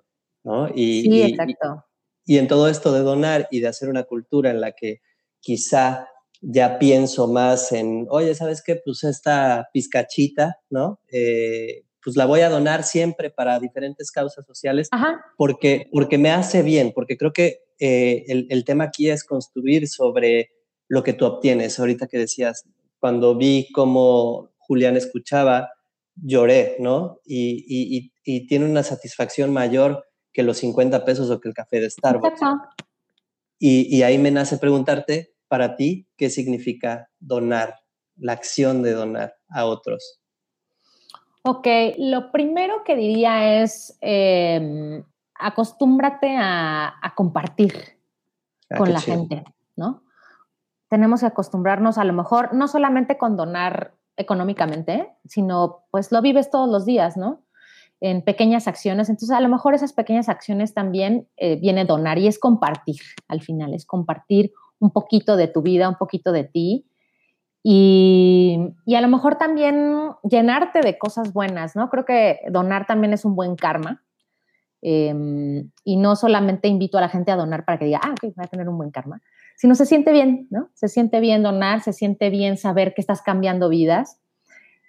[0.43, 0.69] ¿no?
[0.73, 1.86] Y, sí, exacto.
[2.25, 5.01] Y, y en todo esto de donar y de hacer una cultura en la que
[5.39, 6.08] quizá
[6.41, 8.82] ya pienso más en, oye, ¿sabes qué?
[8.84, 10.99] Pues esta pizcachita, ¿no?
[11.12, 14.89] Eh, pues la voy a donar siempre para diferentes causas sociales
[15.38, 19.88] porque, porque me hace bien, porque creo que eh, el, el, tema aquí es construir
[19.88, 20.49] sobre
[20.88, 21.80] lo que tú obtienes.
[21.80, 22.63] Ahorita que decías,
[22.99, 25.69] cuando vi cómo Julián escuchaba,
[26.15, 27.19] lloré, ¿no?
[27.23, 31.80] Y, y, y, tiene una satisfacción mayor que los 50 pesos o que el café
[31.80, 32.41] de Starbucks.
[33.60, 37.82] Y, y ahí me nace preguntarte, para ti, ¿qué significa donar,
[38.17, 40.22] la acción de donar a otros?
[41.44, 41.67] Ok,
[41.98, 45.04] lo primero que diría es eh,
[45.36, 47.74] acostúmbrate a, compartir
[48.70, 49.44] ah, con la gente,
[49.76, 50.04] ¿no?
[50.88, 56.50] Tenemos que acostumbrarnos a lo mejor no solamente con donar económicamente, sino pues lo vives
[56.50, 57.44] todos los días, ¿no?
[58.01, 59.09] En pequeñas acciones.
[59.09, 63.41] Entonces, a lo mejor esas pequeñas acciones también eh, viene donar y es compartir al
[63.41, 66.87] final, es compartir un poquito de tu vida, un poquito de ti
[67.63, 68.59] y,
[68.95, 71.89] a lo mejor también llenarte de cosas buenas, ¿no?
[71.89, 74.03] Creo que donar también es un buen karma.
[74.81, 78.33] Em, y no solamente invito a la gente a donar para que diga, ah, ok,
[78.35, 79.21] voy a tener un buen karma,
[79.55, 80.69] sino se siente bien, ¿no?
[80.73, 84.19] Se siente bien donar, se siente bien saber que estás cambiando vidas.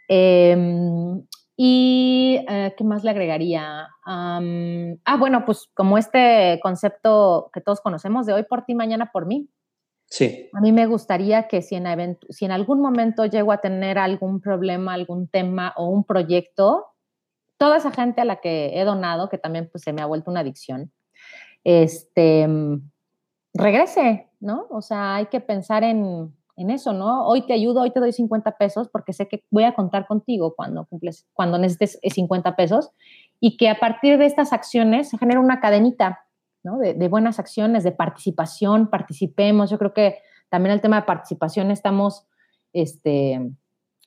[0.08, 1.22] Em,
[1.64, 3.88] y, eh, ¿qué más le agregaría?
[4.04, 9.26] ah, bueno, pues como este concepto que todos conocemos de hoy por ti, mañana por
[9.26, 9.48] mí,
[10.06, 10.50] Sí.
[10.52, 14.42] A mí me gustaría que si en, si en algún momento llego a tener algún
[14.42, 16.84] problema, algún tema o un proyecto,
[17.56, 20.30] toda esa gente a la que he donado, que también pues, se me ha vuelto
[20.30, 20.92] una adicción,
[21.64, 22.46] este,
[23.54, 24.66] regrese, ¿no?
[24.68, 27.26] O sea, hay que pensar en, en eso, ¿no?
[27.26, 30.54] Hoy te ayudo, hoy te doy 50 pesos porque sé que voy a contar contigo
[30.54, 32.90] cuando, cumples, cuando necesites 50 pesos
[33.40, 36.20] y que a partir de estas acciones se genera una cadenita
[36.62, 39.70] de, buenas acciones, de participación, participemos.
[39.70, 42.26] Yo creo que también el tema de participación estamos,
[42.72, 43.50] este,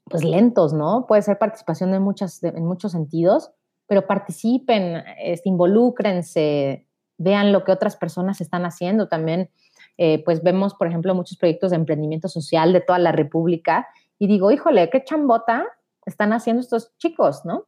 [0.06, 1.06] pues lentos, ¿no?
[1.08, 3.52] Puede ser participación en, muchas, en muchos sentidos,
[3.88, 9.08] pero participen, este, involúcrense, vean lo que otras personas están haciendo.
[9.10, 9.50] También,
[9.98, 13.88] eh, pues vemos, por ejemplo, muchos proyectos de emprendimiento social de toda la República
[14.20, 15.66] y digo, híjole, qué chambota
[16.06, 17.66] están haciendo estos chicos, ¿no?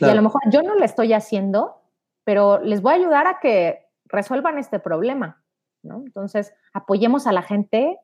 [0.00, 1.76] Y a lo mejor yo no lo estoy haciendo,
[2.24, 5.42] pero les voy a ayudar a que resuelvan este problema,
[5.82, 6.02] ¿no?
[6.04, 7.98] Entonces, apoyemos a la gente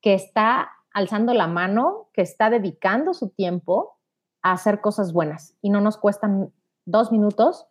[0.00, 3.98] que está alzando la mano, que está dedicando su tiempo
[4.42, 6.52] a hacer cosas buenas y no nos cuestan
[6.84, 7.66] dos minutos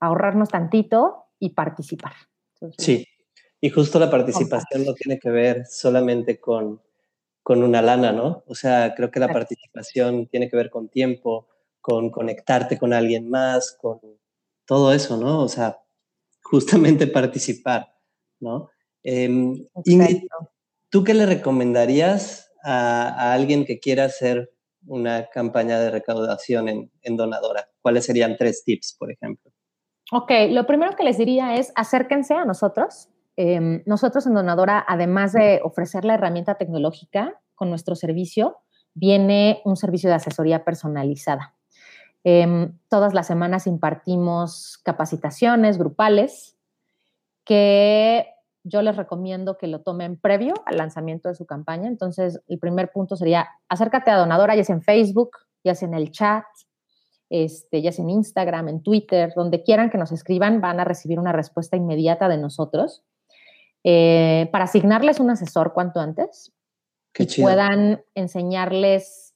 [0.00, 2.12] ahorrarnos tantito y participar.
[2.76, 3.06] sí,
[3.60, 6.80] y justo la participación no tiene que ver solamente con,
[7.42, 8.44] con una lana, ¿no?
[8.46, 11.48] O sea, creo que la participación tiene que ver con tiempo,
[11.80, 14.00] con conectarte con alguien más, con
[14.66, 15.42] todo eso, ¿no?
[15.42, 15.78] O sea,
[16.42, 17.94] justamente participar,
[18.40, 18.70] ¿no?
[19.02, 20.24] Ingrid,
[20.90, 24.52] ¿tú qué le recomendarías a, alguien que quiera hacer
[24.86, 27.68] una campaña de recaudación en, Donadora?
[27.80, 29.50] ¿Cuáles serían tres tips, por ejemplo?
[30.12, 33.08] Ok, lo primero que les diría es acérquense a nosotros.
[33.40, 38.56] Em, nosotros en Donadora, además de ofrecer la herramienta tecnológica con nuestro servicio,
[38.94, 41.54] viene un servicio de asesoría personalizada.
[42.24, 46.58] Em, todas las semanas impartimos capacitaciones grupales
[47.44, 48.26] que
[48.64, 51.86] yo les recomiendo que lo tomen previo al lanzamiento de su campaña.
[51.86, 55.30] Entonces, el primer punto sería acércate a Donadora, ya sea en Facebook,
[55.62, 56.44] ya sea en el chat,
[57.30, 61.20] este, ya sea en Instagram, en Twitter, donde quieran que nos escriban, van a recibir
[61.20, 63.04] una respuesta inmediata de nosotros
[63.90, 66.52] eh, para asignarles un asesor cuanto antes
[67.14, 69.34] que puedan enseñarles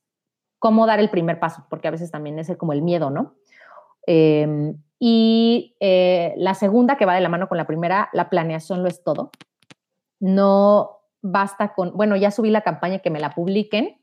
[0.58, 3.34] cómo dar el primer paso, porque a veces también es como el miedo, ¿no?
[4.06, 8.82] Em, y eh, la segunda, que va de la mano con la primera, la planeación
[8.82, 9.30] lo es todo.
[10.20, 14.02] No basta con, bueno, ya subí la campaña que me la publiquen,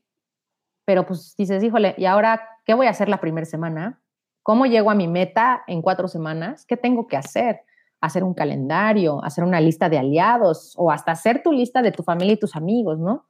[0.84, 4.02] pero pues dices, híjole, ¿y ahora qué voy a hacer la primera semana?
[4.42, 6.66] ¿Cómo llego a mi meta en cuatro semanas?
[6.66, 7.60] ¿Qué tengo que hacer?
[8.00, 12.02] Hacer un calendario, hacer una lista de aliados o hasta hacer tu lista de tu
[12.02, 13.26] familia y tus amigos, ¿no?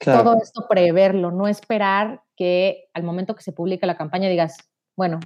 [0.00, 4.56] Todo esto preverlo, no esperar que al momento que se publique la campaña digas,
[4.96, 5.20] bueno,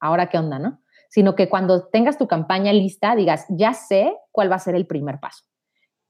[0.00, 0.80] ahora qué onda, ¿no?
[1.08, 4.86] Sino que cuando tengas tu campaña lista digas, ya sé cuál va a ser el
[4.86, 5.44] primer paso,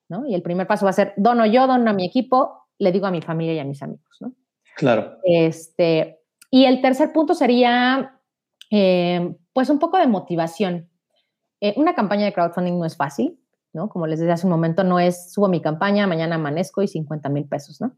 [0.09, 0.27] ¿no?
[0.27, 3.07] Y el primer paso va a ser, dono yo, dono a mi equipo, le digo
[3.07, 4.33] a mi familia y a mis amigos, ¿no?
[4.77, 5.19] Claro.
[5.25, 8.21] Este, y el tercer punto sería,
[8.71, 10.91] eh, pues, un poco de motivación.
[11.65, 13.41] Eh, una campaña de crowdfunding no es fácil,
[13.73, 13.89] ¿no?
[13.89, 17.31] Como les decía hace un momento, no es subo mi campaña, mañana amanezco y 50
[17.31, 17.93] mil pesos, ¿no?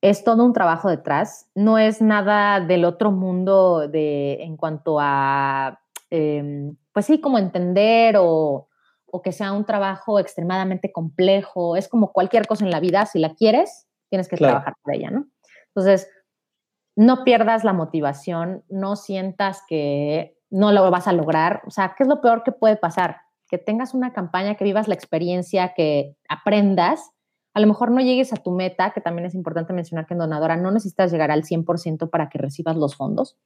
[0.00, 5.82] Es todo un trabajo detrás, no es nada del otro mundo de, en cuanto a,
[6.08, 8.68] em, pues sí, como entender o,
[9.04, 13.18] o que sea un trabajo extremadamente complejo, es como cualquier cosa en la vida, si
[13.18, 15.26] la quieres, tienes que trabajar por ella, ¿no?
[15.66, 16.08] Entonces,
[16.96, 21.62] no pierdas la motivación, no sientas que no lo vas a lograr.
[21.66, 23.18] O sea, ¿qué es lo peor que puede pasar?
[23.48, 27.10] Que tengas una campaña, que vivas la experiencia, que aprendas.
[27.54, 30.18] A lo mejor no llegues a tu meta, que también es importante mencionar que en
[30.18, 33.36] Donadora no necesitas llegar al 100% para que recibas los fondos.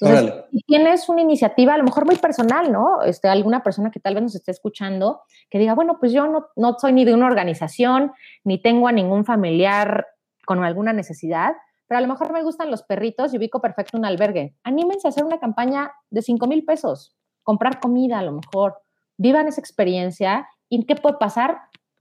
[0.00, 3.02] Entonces, si tienes una iniciativa, a lo mejor muy personal, ¿no?
[3.02, 6.46] Este, alguna persona que tal vez nos esté escuchando, que diga, bueno, pues yo no,
[6.56, 8.12] no soy ni de una organización,
[8.42, 10.06] ni tengo a ningún familiar
[10.44, 11.52] con alguna necesidad,
[11.92, 14.56] pero a lo mejor me gustan los perritos y ubico perfecto un albergue.
[14.64, 18.78] Anímense a hacer una campaña de 5 mil pesos, comprar comida a lo mejor,
[19.18, 21.58] vivan esa experiencia y ¿qué puede pasar?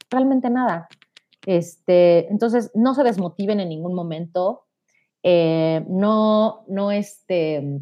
[0.09, 0.87] Realmente nada.
[1.45, 4.63] Este, entonces, no se desmotiven en ningún momento,
[5.23, 7.81] eh, no, no, este,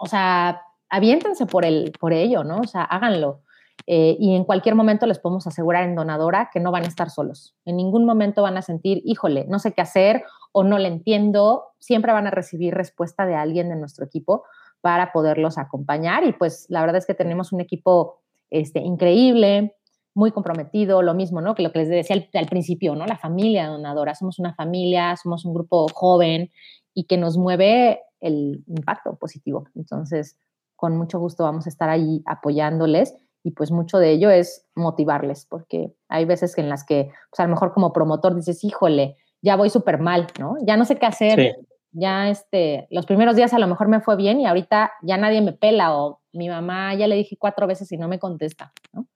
[0.00, 2.60] o sea, aviéntense por, el, por ello, ¿no?
[2.60, 3.42] O sea, háganlo.
[3.86, 7.10] Eh, y en cualquier momento les podemos asegurar en Donadora que no van a estar
[7.10, 7.54] solos.
[7.64, 11.64] En ningún momento van a sentir, híjole, no sé qué hacer o no le entiendo.
[11.80, 14.44] Siempre van a recibir respuesta de alguien de nuestro equipo
[14.80, 16.24] para poderlos acompañar.
[16.24, 18.20] Y pues la verdad es que tenemos un equipo
[18.50, 19.76] este, increíble,
[20.14, 21.54] muy comprometido, lo mismo, ¿no?
[21.54, 23.04] Que lo que les decía al, principio, ¿no?
[23.04, 24.14] La familia donadora.
[24.14, 26.50] Somos una familia, somos un grupo joven
[26.94, 29.66] y que nos mueve el impacto positivo.
[29.74, 30.38] Entonces,
[30.76, 35.46] con mucho gusto vamos a estar ahí apoyándoles y pues mucho de ello es motivarles,
[35.48, 39.54] porque hay veces en las que, pues a lo mejor como promotor dices, híjole, ya
[39.56, 40.56] voy súper mal, ¿no?
[40.66, 41.54] Ya no sé qué hacer,
[41.92, 45.42] ya este, los primeros días a lo mejor me fue bien y ahorita ya nadie
[45.42, 49.06] me pela o mi mamá ya le dije cuatro veces y no me contesta, ¿no?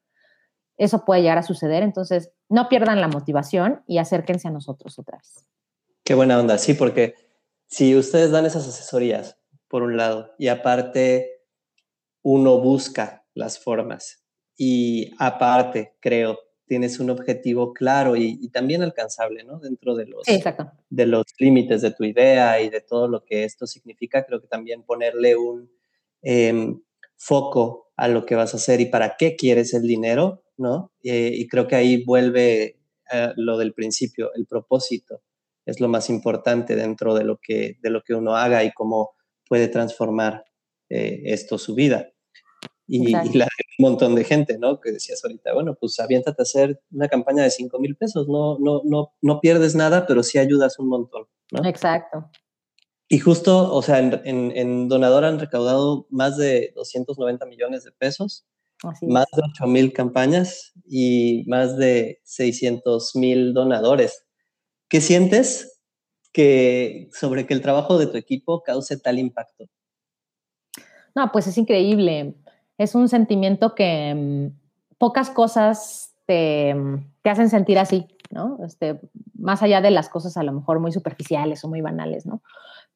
[0.76, 5.16] Eso puede llegar a suceder, entonces no pierdan la motivación y acérquense a nosotros otra
[5.16, 5.48] vez.
[6.04, 7.14] Qué buena onda, sí, porque
[7.66, 9.38] si ustedes dan esas asesorías,
[9.68, 11.44] por un lado, y aparte
[12.22, 14.22] uno busca las formas.
[14.56, 19.58] Y aparte, creo, tienes un objetivo claro y, también alcanzable, ¿no?
[19.60, 20.24] Dentro de los,
[20.90, 24.48] de los límites de tu idea y de todo lo que esto significa, creo que
[24.48, 25.70] también ponerle un
[26.22, 26.82] em,
[27.16, 30.92] foco a lo que vas a hacer y para qué quieres el dinero, ¿no?
[31.02, 32.80] Eh, y creo que ahí vuelve
[33.12, 35.22] eh, lo del principio, el propósito
[35.64, 39.10] es lo más importante dentro de lo que, de lo que uno haga y cómo
[39.46, 40.44] puede transformar
[40.88, 42.10] eh, esto su vida
[42.88, 44.80] y, la de un montón de gente, ¿no?
[44.80, 48.58] Que decías ahorita, bueno, pues aviéntate a hacer una campaña de 5 mil pesos, no,
[48.58, 51.68] no, no, no pierdes nada, pero sí ayudas un montón, ¿no?
[51.68, 52.30] Exacto.
[53.08, 58.46] Y justo, o sea, en, en, Donador han recaudado más de 290 millones de pesos,
[59.02, 64.26] más de 8 mil campañas y más de 600 mil donadores.
[64.88, 65.80] ¿Qué sientes
[66.32, 69.66] que, sobre que el trabajo de tu equipo cause tal impacto?
[71.14, 72.34] No, pues es increíble
[72.78, 78.58] es un sentimiento que mm, pocas cosas te, mm, te, hacen sentir así, ¿no?
[78.64, 79.00] Este,
[79.38, 82.42] más allá de las cosas a lo mejor muy superficiales o muy banales, ¿no?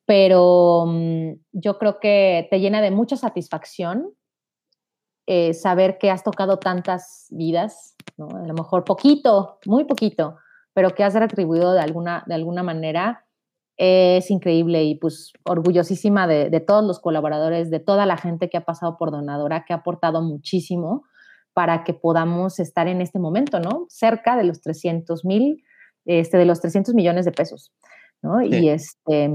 [0.07, 4.15] Pero mm, yo creo que te llena de mucha satisfacción
[5.27, 8.29] eh, saber que has tocado tantas vidas, ¿no?
[8.29, 10.37] A lo mejor poquito, muy poquito,
[10.75, 13.25] pero que has retribuido de alguna, de alguna manera
[13.85, 18.65] es increíble y pues orgullosísima de, todos los colaboradores, de toda la gente que ha
[18.65, 21.03] pasado por Donadora, que ha aportado muchísimo
[21.53, 23.87] para que podamos estar en este momento, ¿no?
[23.89, 25.65] Cerca de los 300 mil,
[26.05, 27.73] este, de los 300 millones de pesos,
[28.23, 28.41] ¿no?
[28.41, 29.29] Y este,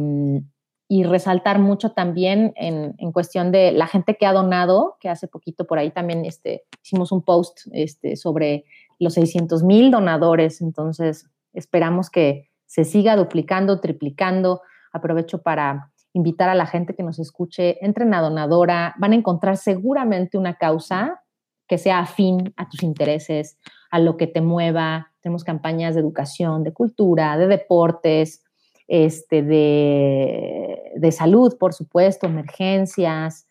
[0.88, 5.28] y resaltar mucho también en, en, cuestión de la gente que ha donado, que hace
[5.28, 8.64] poquito por ahí también este, hicimos un post este, sobre
[8.98, 14.62] los 600 mil donadores, entonces esperamos que se siga duplicando, triplicando.
[14.94, 19.58] Aprovecho para invitar a la gente que nos escuche, entren a donadora, van a encontrar
[19.58, 21.24] seguramente una causa
[21.68, 23.58] que sea afín a tus intereses,
[23.92, 25.12] a lo que te mueva.
[25.22, 28.44] Tenemos campañas de educación, de cultura, de deportes,
[28.88, 33.48] este, de, de salud, por supuesto, emergencias,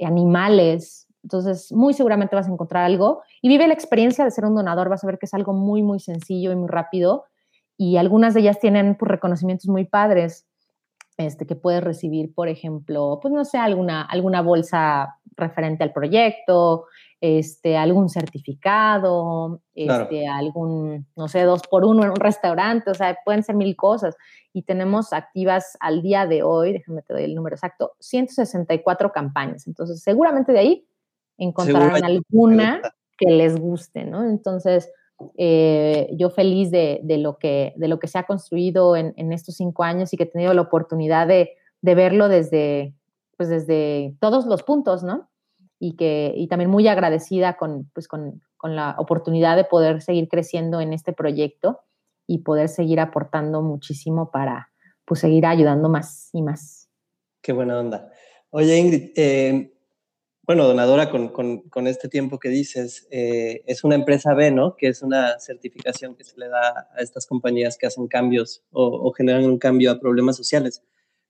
[0.00, 1.06] animales.
[1.22, 4.88] Entonces, muy seguramente vas a encontrar algo y vive la experiencia de ser un donador.
[4.88, 7.24] Vas a ver que es algo muy, muy sencillo y muy rápido
[7.80, 10.46] y algunas de ellas tienen pues, reconocimientos muy padres.
[11.16, 16.86] Este, que puedes recibir, por ejemplo, pues no sé, alguna, alguna bolsa referente al proyecto,
[17.22, 23.16] este, algún certificado, este, algún, no sé, dos por uno en un restaurante, o sea,
[23.24, 24.14] pueden ser mil cosas.
[24.52, 29.66] Y tenemos activas al día de hoy, déjame te doy el número exacto, 164 campañas.
[29.66, 30.86] Entonces, seguramente de ahí
[31.38, 32.82] encontrarán alguna
[33.16, 34.24] que les guste, ¿no?
[34.24, 34.90] Entonces,
[35.36, 39.82] eh, yo feliz de, lo que, de lo que se ha construido en, estos cinco
[39.82, 42.94] años y que he tenido la oportunidad de, verlo desde,
[43.36, 45.28] pues desde todos los puntos, ¿no?
[45.78, 50.28] Y, que, y también muy agradecida con, pues con, con la oportunidad de poder seguir
[50.28, 51.80] creciendo en este proyecto
[52.26, 54.70] y poder seguir aportando muchísimo para
[55.06, 56.88] pues, seguir ayudando más y más.
[57.42, 58.10] Qué buena onda.
[58.50, 59.72] Oye, Ingrid, eh,
[60.50, 64.74] bueno, donadora con, con, este tiempo que dices, eh, es una empresa B, ¿no?
[64.74, 69.12] Que es una certificación que se le da a estas compañías que hacen cambios o,
[69.12, 70.82] generan un cambio a problemas sociales.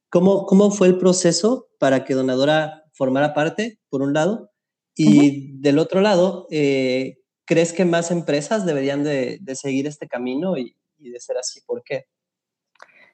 [0.08, 4.52] ¿Cómo, ¿Cómo fue el proceso para que donadora formara parte, por un lado?
[4.94, 10.56] Y del otro lado, eh, ¿crees que más empresas deberían de, de seguir este camino
[10.56, 11.60] y, y de ser así?
[11.66, 12.06] ¿Por qué?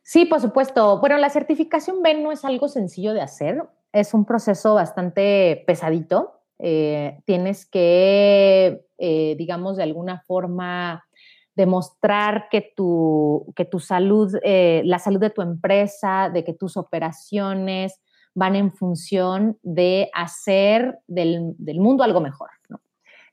[0.05, 1.01] Sí, por supuesto.
[1.01, 3.61] Bueno, la certificación B no es algo sencillo de hacer
[3.93, 6.41] es un proceso bastante pesadito.
[6.59, 11.05] Eh, tienes que, eh, digamos, de alguna forma
[11.55, 16.77] demostrar que tu, que tu salud, eh, la salud de tu empresa, de que tus
[16.77, 18.01] operaciones
[18.35, 22.51] van en función de hacer del, mundo algo mejor.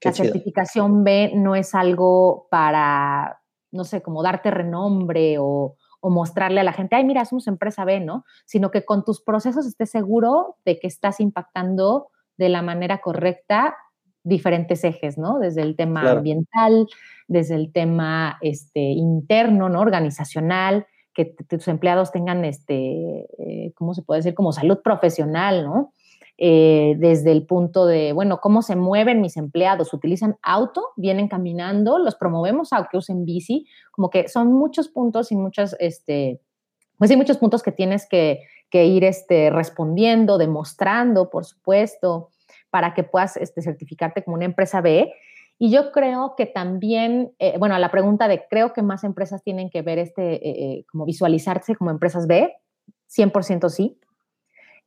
[0.02, 3.42] La certificación B no es algo para,
[3.72, 5.76] no sé, como darte renombre o,
[6.06, 8.26] o mostrarle a la gente, ay, mira, somos empresa B, ¿no?
[8.44, 13.78] Sino que con tus procesos estés seguro de que estás impactando de la manera correcta
[14.22, 15.40] diferentes ejes, ¿no?
[15.40, 16.88] Desde el tema ambiental,
[17.30, 19.80] desde el tema este, interno, ¿no?
[19.80, 24.34] Organizacional, que tus empleados tengan, este, eh, ¿cómo se puede decir?
[24.34, 25.94] Como salud profesional, ¿no?
[26.40, 32.00] Eh, desde el punto de, bueno, cómo se mueven mis empleados, utilizan auto, vienen caminando,
[32.00, 36.42] los promovemos a que usen bici, como que son muchos puntos y muchas, este,
[36.98, 38.40] pues hay muchos puntos que tienes que,
[38.72, 42.30] ir este, respondiendo, demostrando, por supuesto,
[42.72, 45.14] para que puedas este, certificarte como una empresa B.
[45.60, 49.44] Y yo creo que también, eh, bueno, a la pregunta de creo que más empresas
[49.44, 52.52] tienen que ver este, eh, como visualizarse como empresas B,
[53.16, 54.00] 100% sí.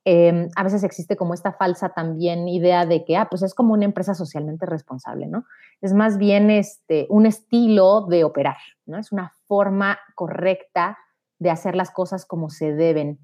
[0.08, 3.74] Em, a veces existe como esta falsa también idea de que, ah, pues es como
[3.74, 5.46] una empresa socialmente responsable, ¿no?
[5.80, 8.98] Es más bien este, un estilo de operar, ¿no?
[8.98, 10.96] Es una forma correcta
[11.40, 13.18] de hacer las cosas como se deben.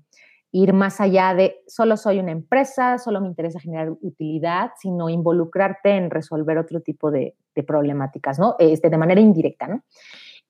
[0.51, 5.91] Ir más allá de solo soy una empresa, solo me interesa generar utilidad, sino involucrarte
[5.91, 8.57] en resolver otro tipo de, problemáticas, ¿no?
[8.59, 9.85] Este, de manera indirecta.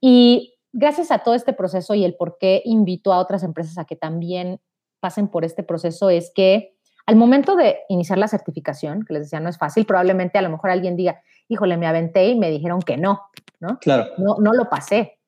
[0.00, 3.84] Y gracias a todo este proceso y el por qué invito a otras empresas a
[3.84, 4.60] que también
[5.03, 9.40] pasen por este proceso es que al momento de iniciar la certificación, que les decía
[9.40, 12.80] no es fácil, probablemente a lo mejor alguien diga, híjole, me aventé y me dijeron
[12.80, 13.20] que no,
[13.59, 13.78] ¿no?
[13.80, 14.07] Claro.
[14.18, 15.18] No, no lo pasé.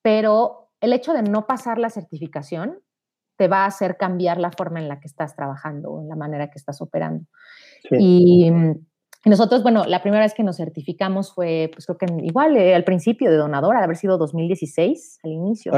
[0.00, 2.78] Pero el hecho de no pasar la certificación
[3.36, 6.14] te va a hacer cambiar la forma en la que estás trabajando o en la
[6.14, 7.26] manera que estás operando.
[7.90, 8.50] Y,
[9.24, 12.84] nosotros, bueno, la primera vez que nos certificamos fue, pues creo que igual eh, al
[12.84, 15.72] principio de donadora, de haber sido 2016, al inicio.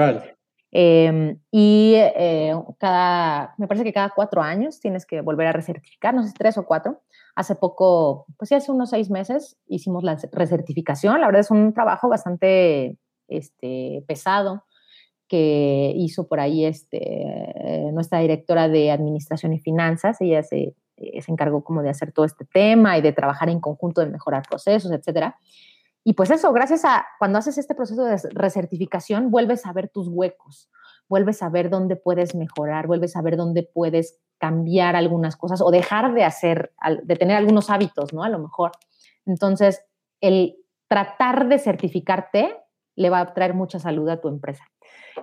[0.78, 6.12] Em, y eh, cada, me parece que cada cuatro años tienes que volver a recertificar,
[6.14, 7.00] no sé, tres o cuatro.
[7.34, 11.18] Hace poco, pues sí, hace unos seis meses hicimos la recertificación.
[11.22, 14.64] La verdad es un trabajo bastante este, pesado
[15.28, 17.24] que hizo por ahí este,
[17.94, 20.20] nuestra directora de Administración y Finanzas.
[20.20, 23.60] Ella se, eh, se encargó como de hacer todo este tema y de trabajar en
[23.60, 25.38] conjunto, de mejorar procesos, etcétera.
[26.08, 30.06] Y pues eso, gracias a cuando haces este proceso de recertificación, vuelves a ver tus
[30.06, 30.70] huecos,
[31.08, 35.72] vuelves a ver dónde puedes mejorar, vuelves a ver dónde puedes cambiar algunas cosas o
[35.72, 38.22] dejar de hacer, de tener algunos hábitos, ¿no?
[38.22, 38.70] A lo mejor.
[39.26, 39.84] Entonces,
[40.20, 40.54] el
[40.86, 42.56] tratar de certificarte
[42.94, 44.62] le va a traer mucha salud a tu empresa.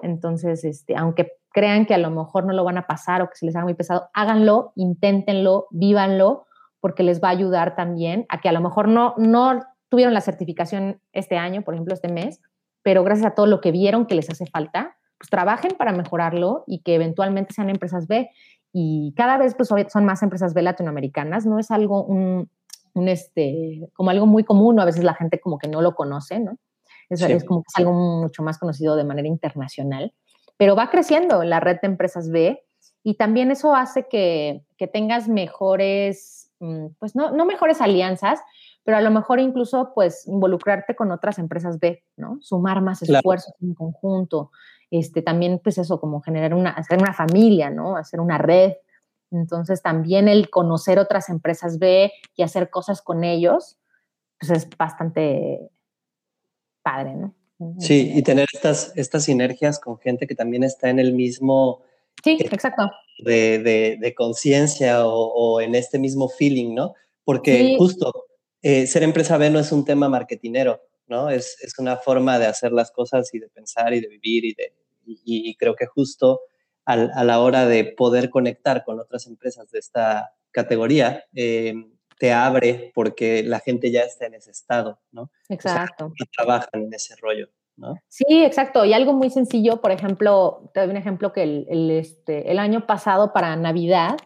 [0.01, 3.37] Entonces, este, aunque crean que a lo mejor no lo van a pasar o que
[3.37, 6.45] se les haga muy pesado, háganlo, inténtenlo, vívanlo,
[6.81, 9.61] porque les va a ayudar también a que a lo mejor no, no
[9.93, 12.41] tuvieron la certificación este año, por ejemplo, este mes,
[12.81, 16.63] pero gracias a todo lo que vieron que les hace falta, pues trabajen para mejorarlo
[16.65, 18.27] y que eventualmente sean empresas B.
[18.71, 22.49] Y cada vez pues, son más empresas B latinoamericanas, no es algo, un,
[22.95, 26.57] este, como algo muy común, a veces la gente como que no lo conoce, ¿no?
[27.07, 30.11] Es, es como que es algo mucho más conocido de manera internacional,
[30.57, 32.63] pero va creciendo la red de empresas B
[33.03, 38.39] y también eso hace que, que tengas mejores, mm, pues no, no mejores alianzas,
[38.83, 42.37] pero a lo mejor incluso pues involucrarte con otras empresas B, ¿no?
[42.41, 44.51] Sumar más esfuerzos en conjunto,
[44.91, 47.97] este, también pues eso, como generar una, hacer una familia, ¿no?
[47.97, 48.73] Hacer una red.
[49.31, 53.77] Entonces también el conocer otras empresas B y hacer cosas con ellos,
[54.39, 55.71] pues es bastante
[56.83, 57.33] padre, ¿no?
[57.79, 61.81] Sí, y tener estas, estas sinergias con gente que también está en el mismo...
[62.23, 62.91] Sí, exacto.
[63.23, 66.93] De, de, conciencia o, en este mismo feeling, ¿no?
[67.23, 68.22] Porque justo
[68.63, 71.29] eh, ser empresa B no es un tema marketinero, ¿no?
[71.29, 74.53] Es, es, una forma de hacer las cosas y de pensar y de vivir y,
[74.53, 74.73] de,
[75.05, 76.39] y, creo que justo
[76.85, 81.73] a la hora de poder conectar con otras empresas de esta categoría, eh,
[82.17, 85.29] te abre porque la gente ya está en ese estado, ¿no?
[85.49, 86.13] Exacto.
[86.15, 87.95] y trabajan en ese rollo, ¿no?
[88.07, 88.85] Sí, exacto.
[88.85, 92.59] Y algo muy sencillo, por ejemplo, te doy un ejemplo que el, el, este, el
[92.59, 94.17] año pasado para Navidad,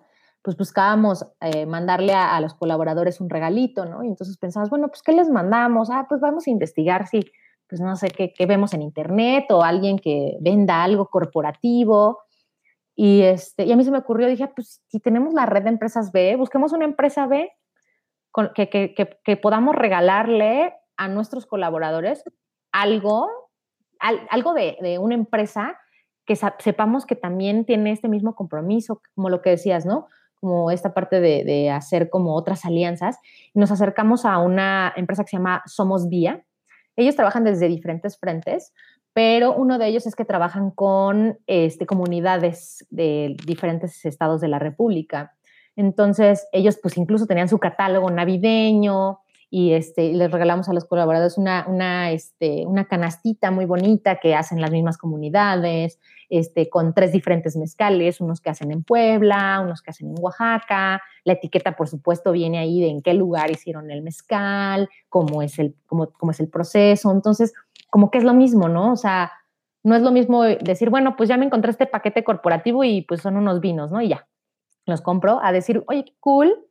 [0.48, 4.02] pues buscábamos eh, mandarle a, los colaboradores un regalito, ¿no?
[4.06, 5.89] Y entonces pensamos, bueno, pues ¿qué les mandamos?
[5.89, 7.20] Ah, pues vamos a investigar si,
[7.68, 12.20] pues no sé, qué, qué vemos en internet o alguien que venda algo corporativo.
[12.95, 15.70] Y, este, y a mí se me ocurrió, dije, pues si tenemos la red de
[15.70, 17.52] empresas B, busquemos una empresa B
[18.32, 22.24] con, que, que, que, podamos regalarle a nuestros colaboradores
[22.72, 23.28] algo,
[24.00, 25.78] algo de, de, una empresa
[26.26, 30.08] que sepamos que también tiene este mismo compromiso, como lo que decías, ¿no?
[30.39, 33.17] Como esta parte de, hacer como otras alianzas.
[33.53, 36.43] Nos acercamos a una empresa que se llama Somos Vía.
[36.95, 38.73] Ellos trabajan desde diferentes frentes,
[39.13, 44.59] pero uno de ellos es que trabajan con este, comunidades de diferentes estados de la
[44.59, 45.35] República.
[45.75, 49.19] Entonces, ellos pues incluso tenían su catálogo navideño,
[49.50, 54.36] y este, les regalamos a los colaboradores una, una, este, una canastita muy bonita que
[54.36, 59.82] hacen las mismas comunidades, este, con tres diferentes mezcales, unos que hacen en Puebla, unos
[59.82, 61.02] que hacen en Oaxaca.
[61.24, 65.58] La etiqueta, por supuesto, viene ahí de en qué lugar hicieron el mezcal, cómo es
[65.60, 67.10] el, cómo, cómo es el proceso.
[67.12, 67.54] Entonces,
[67.89, 68.91] como que es lo mismo, ¿no?
[68.91, 69.32] O sea,
[69.84, 73.22] no es lo mismo decir, bueno, pues ya me encontré este paquete corporativo y pues
[73.22, 74.02] son unos vinos, ¿no?
[74.02, 74.28] Y ya,
[74.86, 76.66] los compro, a decir, oye, cool,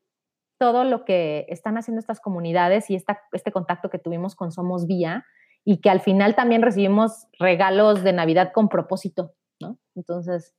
[0.58, 4.86] todo lo que están haciendo estas comunidades y esta, este contacto que tuvimos con Somos
[4.86, 5.24] Vía
[5.64, 9.78] y que al final también recibimos regalos de Navidad con propósito, ¿no?
[9.94, 10.54] Entonces,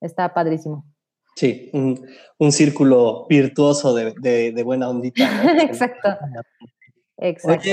[0.00, 0.84] está padrísimo.
[1.34, 5.22] Sí, un, círculo virtuoso de, buena ondita.
[5.62, 6.10] Exacto.
[7.16, 7.70] Exacto.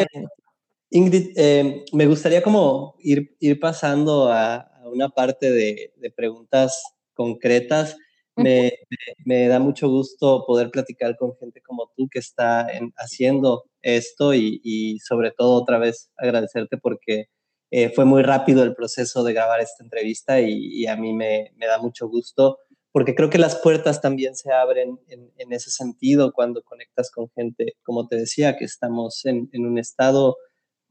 [0.92, 6.82] Ingrid, eh, me gustaría como ir, ir pasando a, a una parte de, preguntas
[7.14, 7.98] concretas
[8.44, 12.68] me, da mucho gusto poder platicar con gente como tú que está
[12.98, 17.26] haciendo esto y, sobre todo otra vez agradecerte porque
[17.72, 21.80] eh, fue muy rápido el proceso de grabar esta entrevista y, a mí me, da
[21.80, 22.60] mucho gusto
[22.92, 27.74] porque creo que las puertas también se abren en, ese sentido cuando conectas con gente,
[27.84, 30.38] como te decía, que estamos en, un estado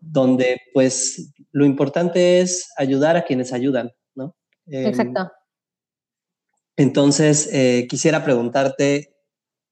[0.00, 4.36] donde pues lo importante es ayudar a quienes ayudan, ¿no?
[4.68, 5.32] Exacto.
[6.78, 9.12] Entonces, eh, quisiera preguntarte,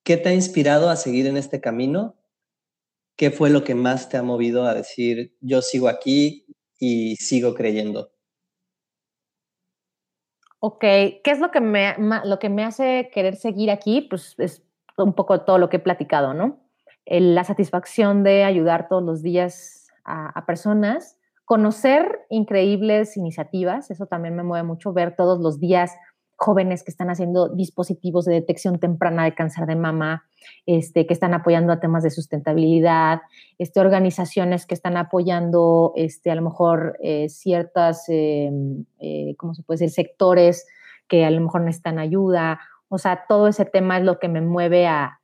[0.03, 2.17] ¿qué te ha inspirado a seguir en este camino?
[3.17, 6.47] ¿Qué fue lo que más te ha movido a decir, yo sigo aquí
[6.81, 8.11] y sigo creyendo?
[10.59, 11.95] Ok, ¿qué es lo que me,
[12.25, 14.01] lo que me hace querer seguir aquí?
[14.03, 14.65] Pues es
[14.99, 16.65] un poco todo lo que he platicado, ¿no?
[17.09, 24.43] la satisfacción de ayudar todos los días a personas, conocer increíbles iniciativas, eso también me
[24.43, 25.93] mueve mucho, ver todos los días
[26.37, 30.25] jóvenes que están haciendo dispositivos de detección temprana de cáncer de mama,
[30.67, 33.23] este, que están apoyando a temas de sustentabilidad,
[33.59, 38.51] este, organizaciones que están apoyando este, a lo mejor eh, ciertas, eh,
[39.01, 40.67] eh, ¿cómo se puede decir?, sectores
[41.09, 42.61] que a lo mejor necesitan ayuda.
[42.89, 45.19] O sea, todo ese tema es lo que me mueve a,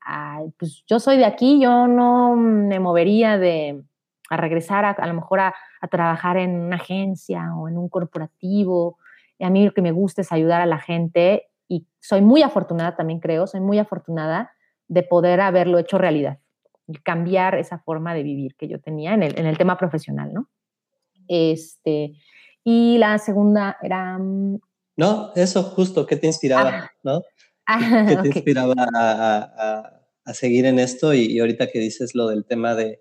[0.58, 3.82] pues yo soy de aquí, yo no me movería de,
[4.30, 7.88] a regresar a, a lo mejor a, a trabajar en una agencia o en un
[7.88, 8.98] corporativo
[9.44, 12.96] a mí lo que me gusta es ayudar a la gente y soy muy afortunada
[12.96, 14.52] también creo, soy muy afortunada
[14.88, 16.38] de poder haberlo hecho realidad,
[17.02, 20.50] cambiar esa forma de vivir que yo tenía en el, en el tema profesional, ¿no?
[21.28, 22.14] Este,
[22.64, 24.18] y la segunda era...
[24.18, 24.60] Mm,
[24.96, 26.70] no, eso justo, ¿qué te inspiraba?
[26.70, 26.90] Ah.
[27.02, 27.22] ¿no?
[27.64, 31.14] Ah, ¿Qué te inspiraba a, a, seguir en esto?
[31.14, 33.00] Y, y, ahorita que dices lo del tema de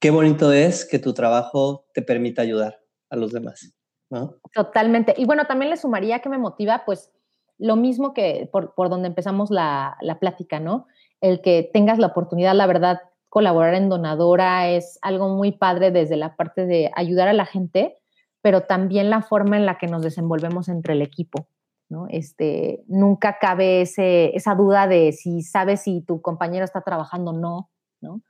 [0.00, 3.72] qué bonito es que tu trabajo te permita ayudar a los demás,
[4.10, 4.36] ¿no?
[4.54, 5.14] Totalmente.
[5.16, 7.10] Y bueno, también le sumaría que me motiva, pues,
[7.58, 10.86] lo mismo que por, por donde empezamos la, la plática, ¿no?
[11.20, 13.00] El que tengas la oportunidad, la verdad,
[13.34, 17.98] colaborar en Donadora es algo muy padre desde la parte de ayudar a la gente,
[18.42, 21.48] pero también la forma en la que nos desenvolvemos entre el equipo.
[21.88, 22.06] ¿no?
[22.10, 27.34] Este, nunca cabe ese, esa duda de si sabes si tu compañero está trabajando o
[27.38, 27.70] no.
[28.00, 28.20] ¿no?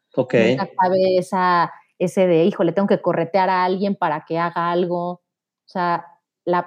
[0.52, 5.20] Nunca cabe esa, ese de, híjole, tengo que corretear a alguien para que haga algo.
[5.66, 6.06] O sea,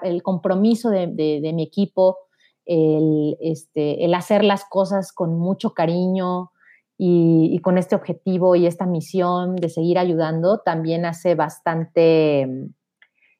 [0.01, 2.17] el compromiso de, de, mi equipo,
[2.65, 6.51] el, este, el hacer las cosas con mucho cariño,
[6.97, 12.41] y, con este objetivo y esta misión de seguir ayudando también hace bastante,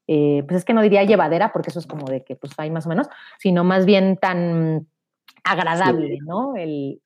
[0.08, 2.70] eh, pues es que no diría llevadera, porque eso es como de que pues hay
[2.70, 3.08] más o menos,
[3.40, 4.88] sino más bien tan
[5.44, 6.56] agradable, ¿no?
[6.56, 7.02] El,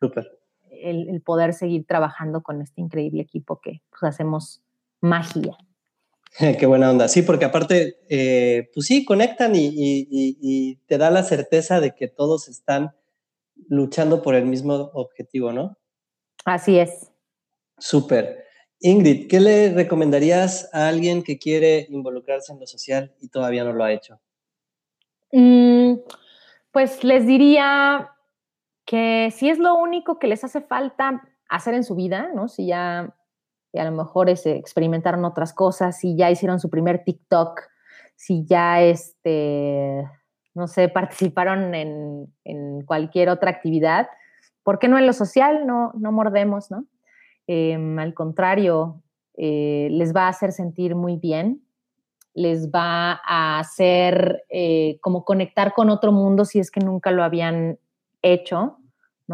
[0.70, 4.62] el, poder seguir trabajando con este increíble equipo que pues, hacemos
[5.00, 5.56] magia.
[6.60, 7.08] Qué buena onda.
[7.08, 12.08] Sí, porque aparte, eh, pues sí, conectan y, y, te da la certeza de que
[12.08, 12.96] todos están
[13.68, 15.78] luchando por el mismo objetivo, ¿no?
[16.46, 17.12] Así es.
[17.78, 18.46] Súper.
[18.80, 23.74] Ingrid, ¿qué le recomendarías a alguien que quiere involucrarse en lo social y todavía no
[23.74, 24.20] lo ha hecho?
[25.32, 25.98] Mm,
[26.72, 28.12] pues les diría
[28.86, 32.48] que si es lo único que les hace falta hacer en su vida, ¿no?
[32.48, 33.16] Si ya
[33.74, 37.62] a lo mejor experimentaron otras cosas, si ya hicieron su primer TikTok,
[38.16, 40.04] si ya, este,
[40.54, 44.08] no sé, participaron en, en cualquier otra actividad,
[44.64, 46.86] ¿Por qué no en lo social no, no mordemos, no?
[47.48, 49.02] Em, al contrario,
[49.36, 51.64] eh, les va a hacer sentir muy bien,
[52.34, 57.24] les va a hacer eh, como conectar con otro mundo si es que nunca lo
[57.24, 57.80] habían
[58.22, 58.78] hecho,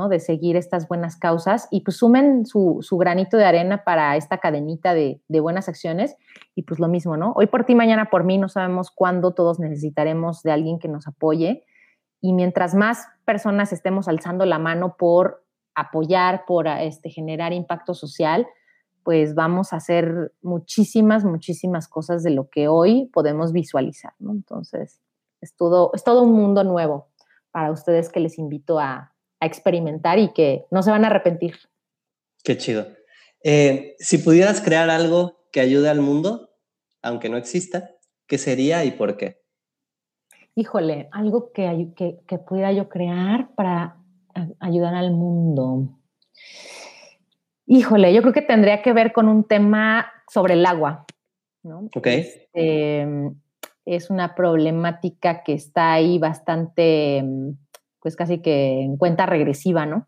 [0.07, 4.93] De seguir estas buenas causas y pues sumen su, granito de arena para esta cadenita
[4.93, 6.15] de, de, buenas acciones
[6.53, 7.33] y pues lo mismo, ¿no?
[7.35, 11.07] Hoy por ti, mañana por mí, no sabemos cuándo todos necesitaremos de alguien que nos
[11.07, 11.65] apoye
[12.21, 15.43] y mientras más personas estemos alzando la mano por
[15.75, 18.47] apoyar, por este, generar impacto social,
[19.03, 24.31] pues vamos a hacer muchísimas, muchísimas cosas de lo que hoy podemos visualizar, ¿no?
[24.31, 24.99] Entonces,
[25.39, 27.07] es todo, es todo un mundo nuevo
[27.51, 29.13] para ustedes que les invito a,
[29.45, 31.55] experimentar y que no se van a arrepentir.
[32.43, 32.87] Qué chido.
[33.43, 36.49] Eh, si pudieras crear algo que ayude al mundo,
[37.01, 37.91] aunque no exista,
[38.27, 39.41] ¿qué sería y por qué?
[40.57, 43.97] híjole, algo que, que, pudiera yo crear para
[44.59, 45.87] ayudar al mundo.
[47.67, 51.05] Híjole, yo creo que tendría que ver con un tema sobre el agua,
[51.61, 51.89] ¿no?
[51.95, 52.07] Ok.
[52.07, 53.07] Este,
[53.85, 57.23] es una problemática que está ahí bastante,
[58.01, 60.07] pues casi que en cuenta regresiva, ¿no?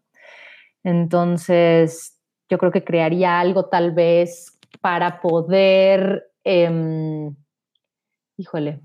[0.83, 2.19] Entonces,
[2.49, 7.35] yo creo que crearía algo tal vez para poder, em,
[8.37, 8.81] híjole,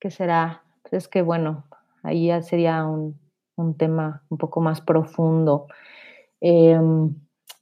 [0.00, 0.62] ¿Qué será?
[0.92, 1.64] Es que bueno,
[2.02, 3.18] ahí ya sería un,
[3.76, 5.66] tema un poco más profundo.
[6.40, 7.14] Em,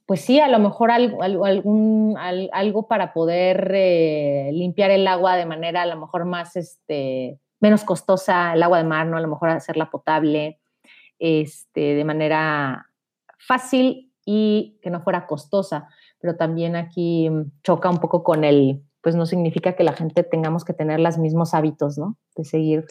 [0.05, 5.45] pues sí, a lo mejor algo, algún, algo para poder eh, limpiar el agua de
[5.47, 9.17] manera a lo mejor más, este, menos costosa, el agua de mar, ¿no?
[9.17, 10.59] A lo mejor hacerla potable,
[11.19, 12.87] este, de manera
[13.39, 15.87] fácil y que no fuera costosa.
[16.19, 17.29] Pero también aquí
[17.63, 21.17] choca un poco con el, pues no significa que la gente tengamos que tener los
[21.17, 22.17] mismos hábitos, ¿no?
[22.35, 22.85] De seguir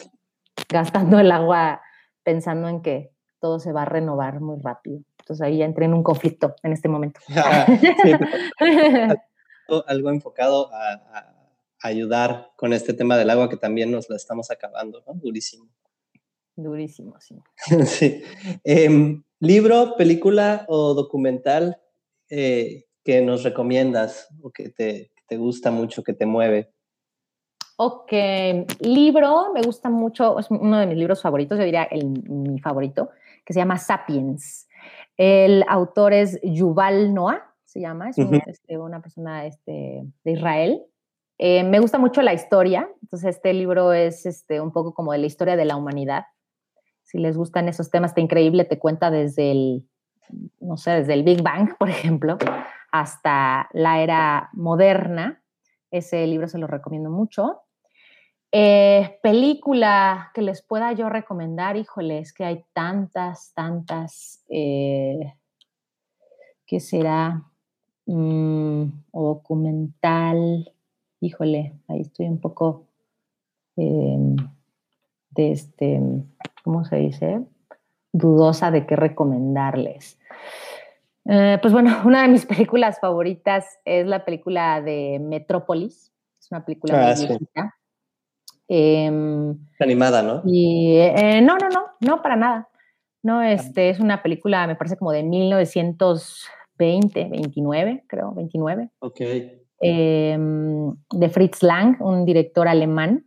[0.68, 1.80] gastando el agua
[2.22, 5.00] pensando en que todo se va a renovar muy rápido.
[5.20, 7.20] Entonces ahí ya entré en un conflicto en este momento.
[9.86, 11.35] algo, enfocado a,
[11.82, 15.14] ayudar con este tema del agua que también nos la estamos acabando, ¿no?
[15.14, 15.68] Durísimo.
[16.56, 17.36] Durísimo, sí.
[17.86, 18.22] sí.
[18.64, 21.78] Em, ¿Libro, película o documental
[22.30, 26.72] eh, que nos recomiendas o que te, te gusta mucho, que te mueve?
[27.78, 28.10] Ok,
[28.80, 33.10] libro, me gusta mucho, es uno de mis libros favoritos, yo diría el, mi favorito,
[33.44, 34.66] que se llama Sapiens.
[35.18, 40.82] El autor es Yuval Noah, se llama, es este, una persona este, de Israel.
[41.38, 45.18] Eh, me gusta mucho la historia, entonces este libro es este, un poco como de
[45.18, 46.24] la historia de la humanidad.
[47.02, 49.88] Si les gustan esos temas, está increíble, te cuenta desde el,
[50.60, 52.38] no sé, desde el Big Bang, por ejemplo,
[52.90, 55.42] hasta la era moderna.
[55.90, 57.62] Ese libro se lo recomiendo mucho.
[58.52, 65.34] Eh, película que les pueda yo recomendar, híjole, es que hay tantas, tantas, eh,
[66.66, 67.42] ¿qué será?
[68.06, 70.72] Mm, documental,
[71.26, 72.86] híjole, ahí estoy un poco
[73.76, 74.36] em,
[75.30, 76.00] de este,
[76.62, 77.40] ¿cómo se dice?
[78.12, 80.18] Dudosa de qué recomendarles.
[81.28, 86.12] Eh, pues bueno, una de mis películas favoritas es la película de Metrópolis.
[86.40, 87.26] Es una película ah, muy
[88.68, 90.42] em, animada, ¿no?
[90.44, 92.68] Y, eh, no, no, no, no, para nada.
[93.22, 98.90] No, este, es una película, me parece como de 1920, 29, creo, 29.
[99.00, 99.20] Ok.
[99.80, 103.24] Em, de Fritz Lang, un director alemán.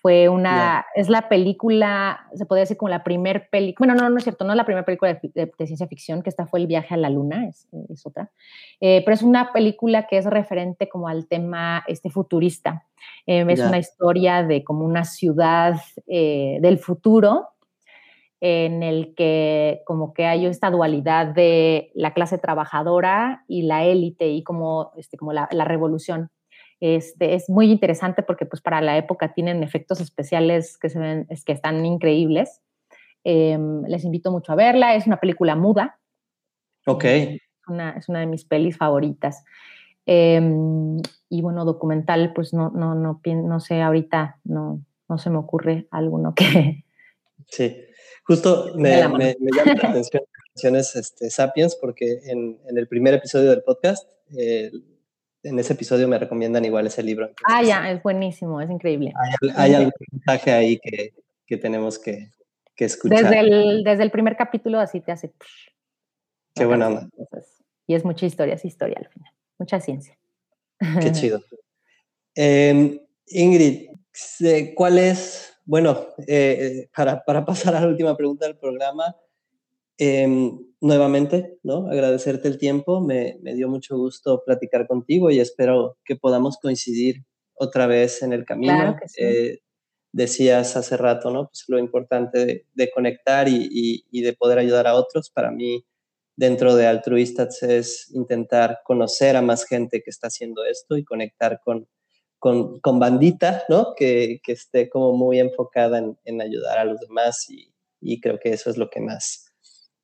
[0.00, 4.18] Fue una, es la película, se podría decir como la primer película, bueno, no, no
[4.18, 6.94] es cierto, no es la primera película de, ciencia ficción, que esta fue El viaje
[6.94, 8.30] a la luna, es, es otra,
[8.80, 12.86] eh, pero es una película que es referente como al tema este, futurista.
[13.26, 15.74] Em, es una historia de como una ciudad
[16.06, 17.48] eh, del futuro,
[18.40, 24.28] en el que como que hay esta dualidad de la clase trabajadora y la élite
[24.28, 26.30] y como, este, como la, la revolución.
[26.80, 31.26] Este, es muy interesante porque pues para la época tienen efectos especiales que, se ven,
[31.28, 32.60] es, que están increíbles.
[33.24, 34.94] Em, les invito mucho a verla.
[34.94, 35.98] Es una película muda.
[36.86, 37.04] Ok.
[37.66, 39.44] Una, es una de mis pelis favoritas.
[40.06, 45.36] Em, y bueno, documental, pues no, no, no, no sé, ahorita no, no se me
[45.36, 46.84] ocurre alguno que...
[47.46, 47.76] Sí,
[48.28, 53.62] justo me, me, llama la atención este, Sapiens porque en, en, el primer episodio del
[53.62, 54.06] podcast
[54.36, 54.70] eh,
[55.42, 57.30] en ese episodio me recomiendan igual ese libro.
[57.44, 59.14] ah, ya, es buenísimo, es increíble.
[59.56, 61.14] Hay, algún mensaje ahí que,
[61.46, 62.30] que tenemos que,
[62.76, 63.22] que, escuchar.
[63.22, 65.32] Desde el, desde el primer capítulo así te hace...
[66.54, 67.08] Qué buena onda.
[67.86, 70.18] Y es mucha historia, es historia al final, mucha ciencia.
[71.00, 71.40] Qué chido.
[72.40, 73.88] Em, Ingrid,
[74.76, 79.14] ¿cuál es, bueno, eh, para, para, pasar a la última pregunta del programa,
[79.98, 80.26] eh,
[80.80, 81.88] nuevamente, ¿no?
[81.88, 87.24] Agradecerte el tiempo, me, me, dio mucho gusto platicar contigo y espero que podamos coincidir
[87.52, 88.72] otra vez en el camino.
[88.72, 89.22] Claro que sí.
[89.22, 89.58] eh,
[90.10, 91.48] decías hace rato, ¿no?
[91.48, 95.28] Pues lo importante de, de conectar y, y, y, de poder ayudar a otros.
[95.30, 95.84] Para mí,
[96.34, 101.60] dentro de Altruistas es intentar conocer a más gente que está haciendo esto y conectar
[101.62, 101.86] con,
[102.38, 103.94] con, con bandita, ¿no?
[103.96, 108.38] Que, que, esté como muy enfocada en, en ayudar a los demás y, y creo
[108.38, 109.48] que eso es lo que más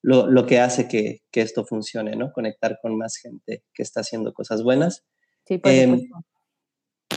[0.04, 2.30] lo, lo que hace que, que, esto funcione, ¿no?
[2.30, 5.02] Conectar con más gente que está haciendo cosas buenas.
[5.46, 6.08] Sí, por eh,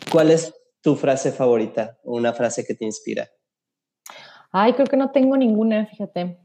[0.09, 3.27] ¿Cuál es tu frase favorita o una frase que te inspira?
[4.53, 6.39] Ay, creo que no tengo ninguna, fíjate.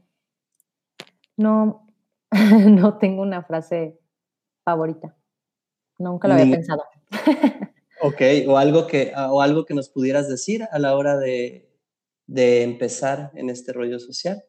[1.37, 1.87] No,
[2.67, 3.97] no tengo una frase
[4.65, 5.15] favorita.
[5.97, 6.51] Nunca lo había Ni...
[6.51, 6.83] pensado.
[8.03, 11.69] ok, o algo, que, o algo que nos pudieras decir a la hora de,
[12.27, 14.43] de empezar en este rollo social.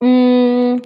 [0.00, 0.76] Mm,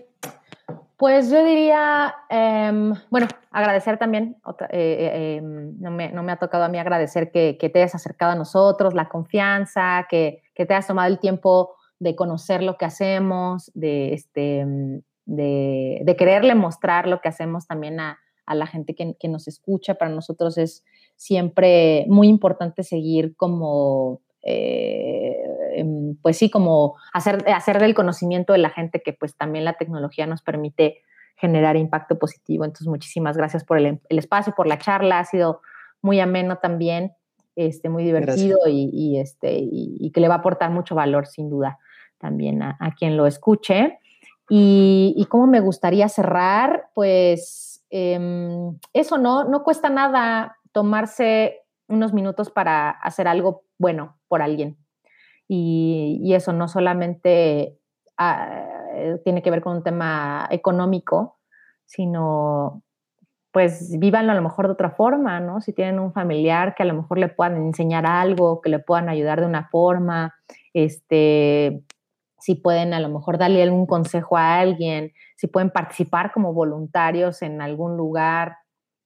[0.97, 4.37] pues yo diría, eh, bueno, agradecer también,
[4.71, 7.95] eh, eh, no, me, no, me, ha tocado a mí agradecer que, que, te hayas
[7.95, 12.79] acercado a nosotros, la confianza, que, que, te hayas tomado el tiempo de conocer lo
[12.79, 14.65] que hacemos, de, este,
[15.27, 19.49] de, de quererle mostrar lo que hacemos también a, a la gente que, que, nos
[19.49, 19.95] escucha.
[19.95, 20.85] Para nosotros es
[21.17, 25.37] siempre muy importante seguir como eh,
[25.73, 29.75] em, pues sí, como hacer, hacer del conocimiento de la gente que pues también la
[29.75, 30.99] tecnología nos permite
[31.37, 32.65] generar impacto positivo.
[32.65, 35.61] Entonces, muchísimas gracias por el, el espacio, por la charla, ha sido
[36.03, 37.13] muy ameno también,
[37.57, 41.27] este, muy divertido y, y, este, y, y, que le va a aportar mucho valor,
[41.27, 41.79] sin duda,
[42.19, 43.99] también a, a quien lo escuche.
[44.51, 48.19] Y, y cómo me gustaría cerrar, pues eh,
[48.93, 54.77] eso no, no cuesta nada tomarse unos minutos para hacer algo bueno por alguien.
[55.49, 57.79] Y, eso no solamente
[58.19, 61.39] uh, tiene que ver con un tema económico,
[61.87, 62.83] sino
[63.53, 65.61] pues vívanlo a lo mejor de otra forma, ¿no?
[65.61, 69.09] Si tienen un familiar que a lo mejor le puedan enseñar algo, que le puedan
[69.09, 70.35] ayudar de una forma,
[70.73, 71.85] este,
[72.41, 77.43] si pueden a lo mejor darle algún consejo a alguien, si pueden participar como voluntarios
[77.43, 78.57] en algún lugar,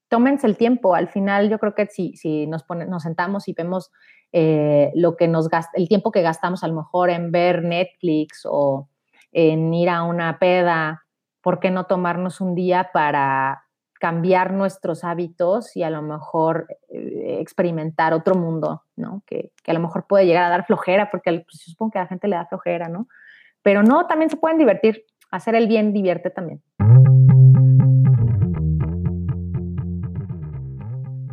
[0.09, 0.95] tómense el tiempo.
[0.95, 3.91] Al final, yo creo que si, si nos, pone, nos sentamos y vemos
[4.33, 8.43] eh, lo que nos gasta, el tiempo que gastamos a lo mejor en ver Netflix
[8.45, 8.89] o
[9.33, 11.05] en ir a una peda,
[11.43, 13.65] ¿por qué no tomarnos un día para
[14.01, 19.23] cambiar nuestros hábitos y a lo mejor eh, experimentar otro mundo, ¿no?
[19.27, 22.03] Que, que, a lo mejor puede llegar a dar flojera, porque pues, supongo que a
[22.03, 23.09] la gente le da flojera, ¿no?
[23.63, 25.05] Pero no, también se pueden divertir.
[25.31, 26.63] Hacer el bien divierte también.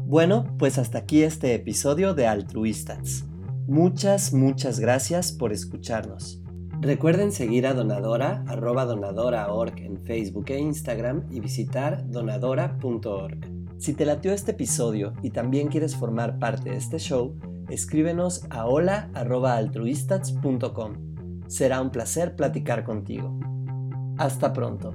[0.07, 3.25] Bueno, pues hasta aquí este episodio de Altruistas.
[3.67, 6.43] Muchas, muchas gracias por escucharnos.
[6.79, 13.39] Recuerden seguir a Donadora, arroba donadora.org en Facebook e Instagram y visitar donadora.org.
[13.79, 17.35] Si te latió este episodio y también quieres formar parte de este show,
[17.69, 21.47] escríbenos a hola.altruistats.com.
[21.47, 23.39] Será un placer platicar contigo.
[24.19, 24.93] Hasta pronto.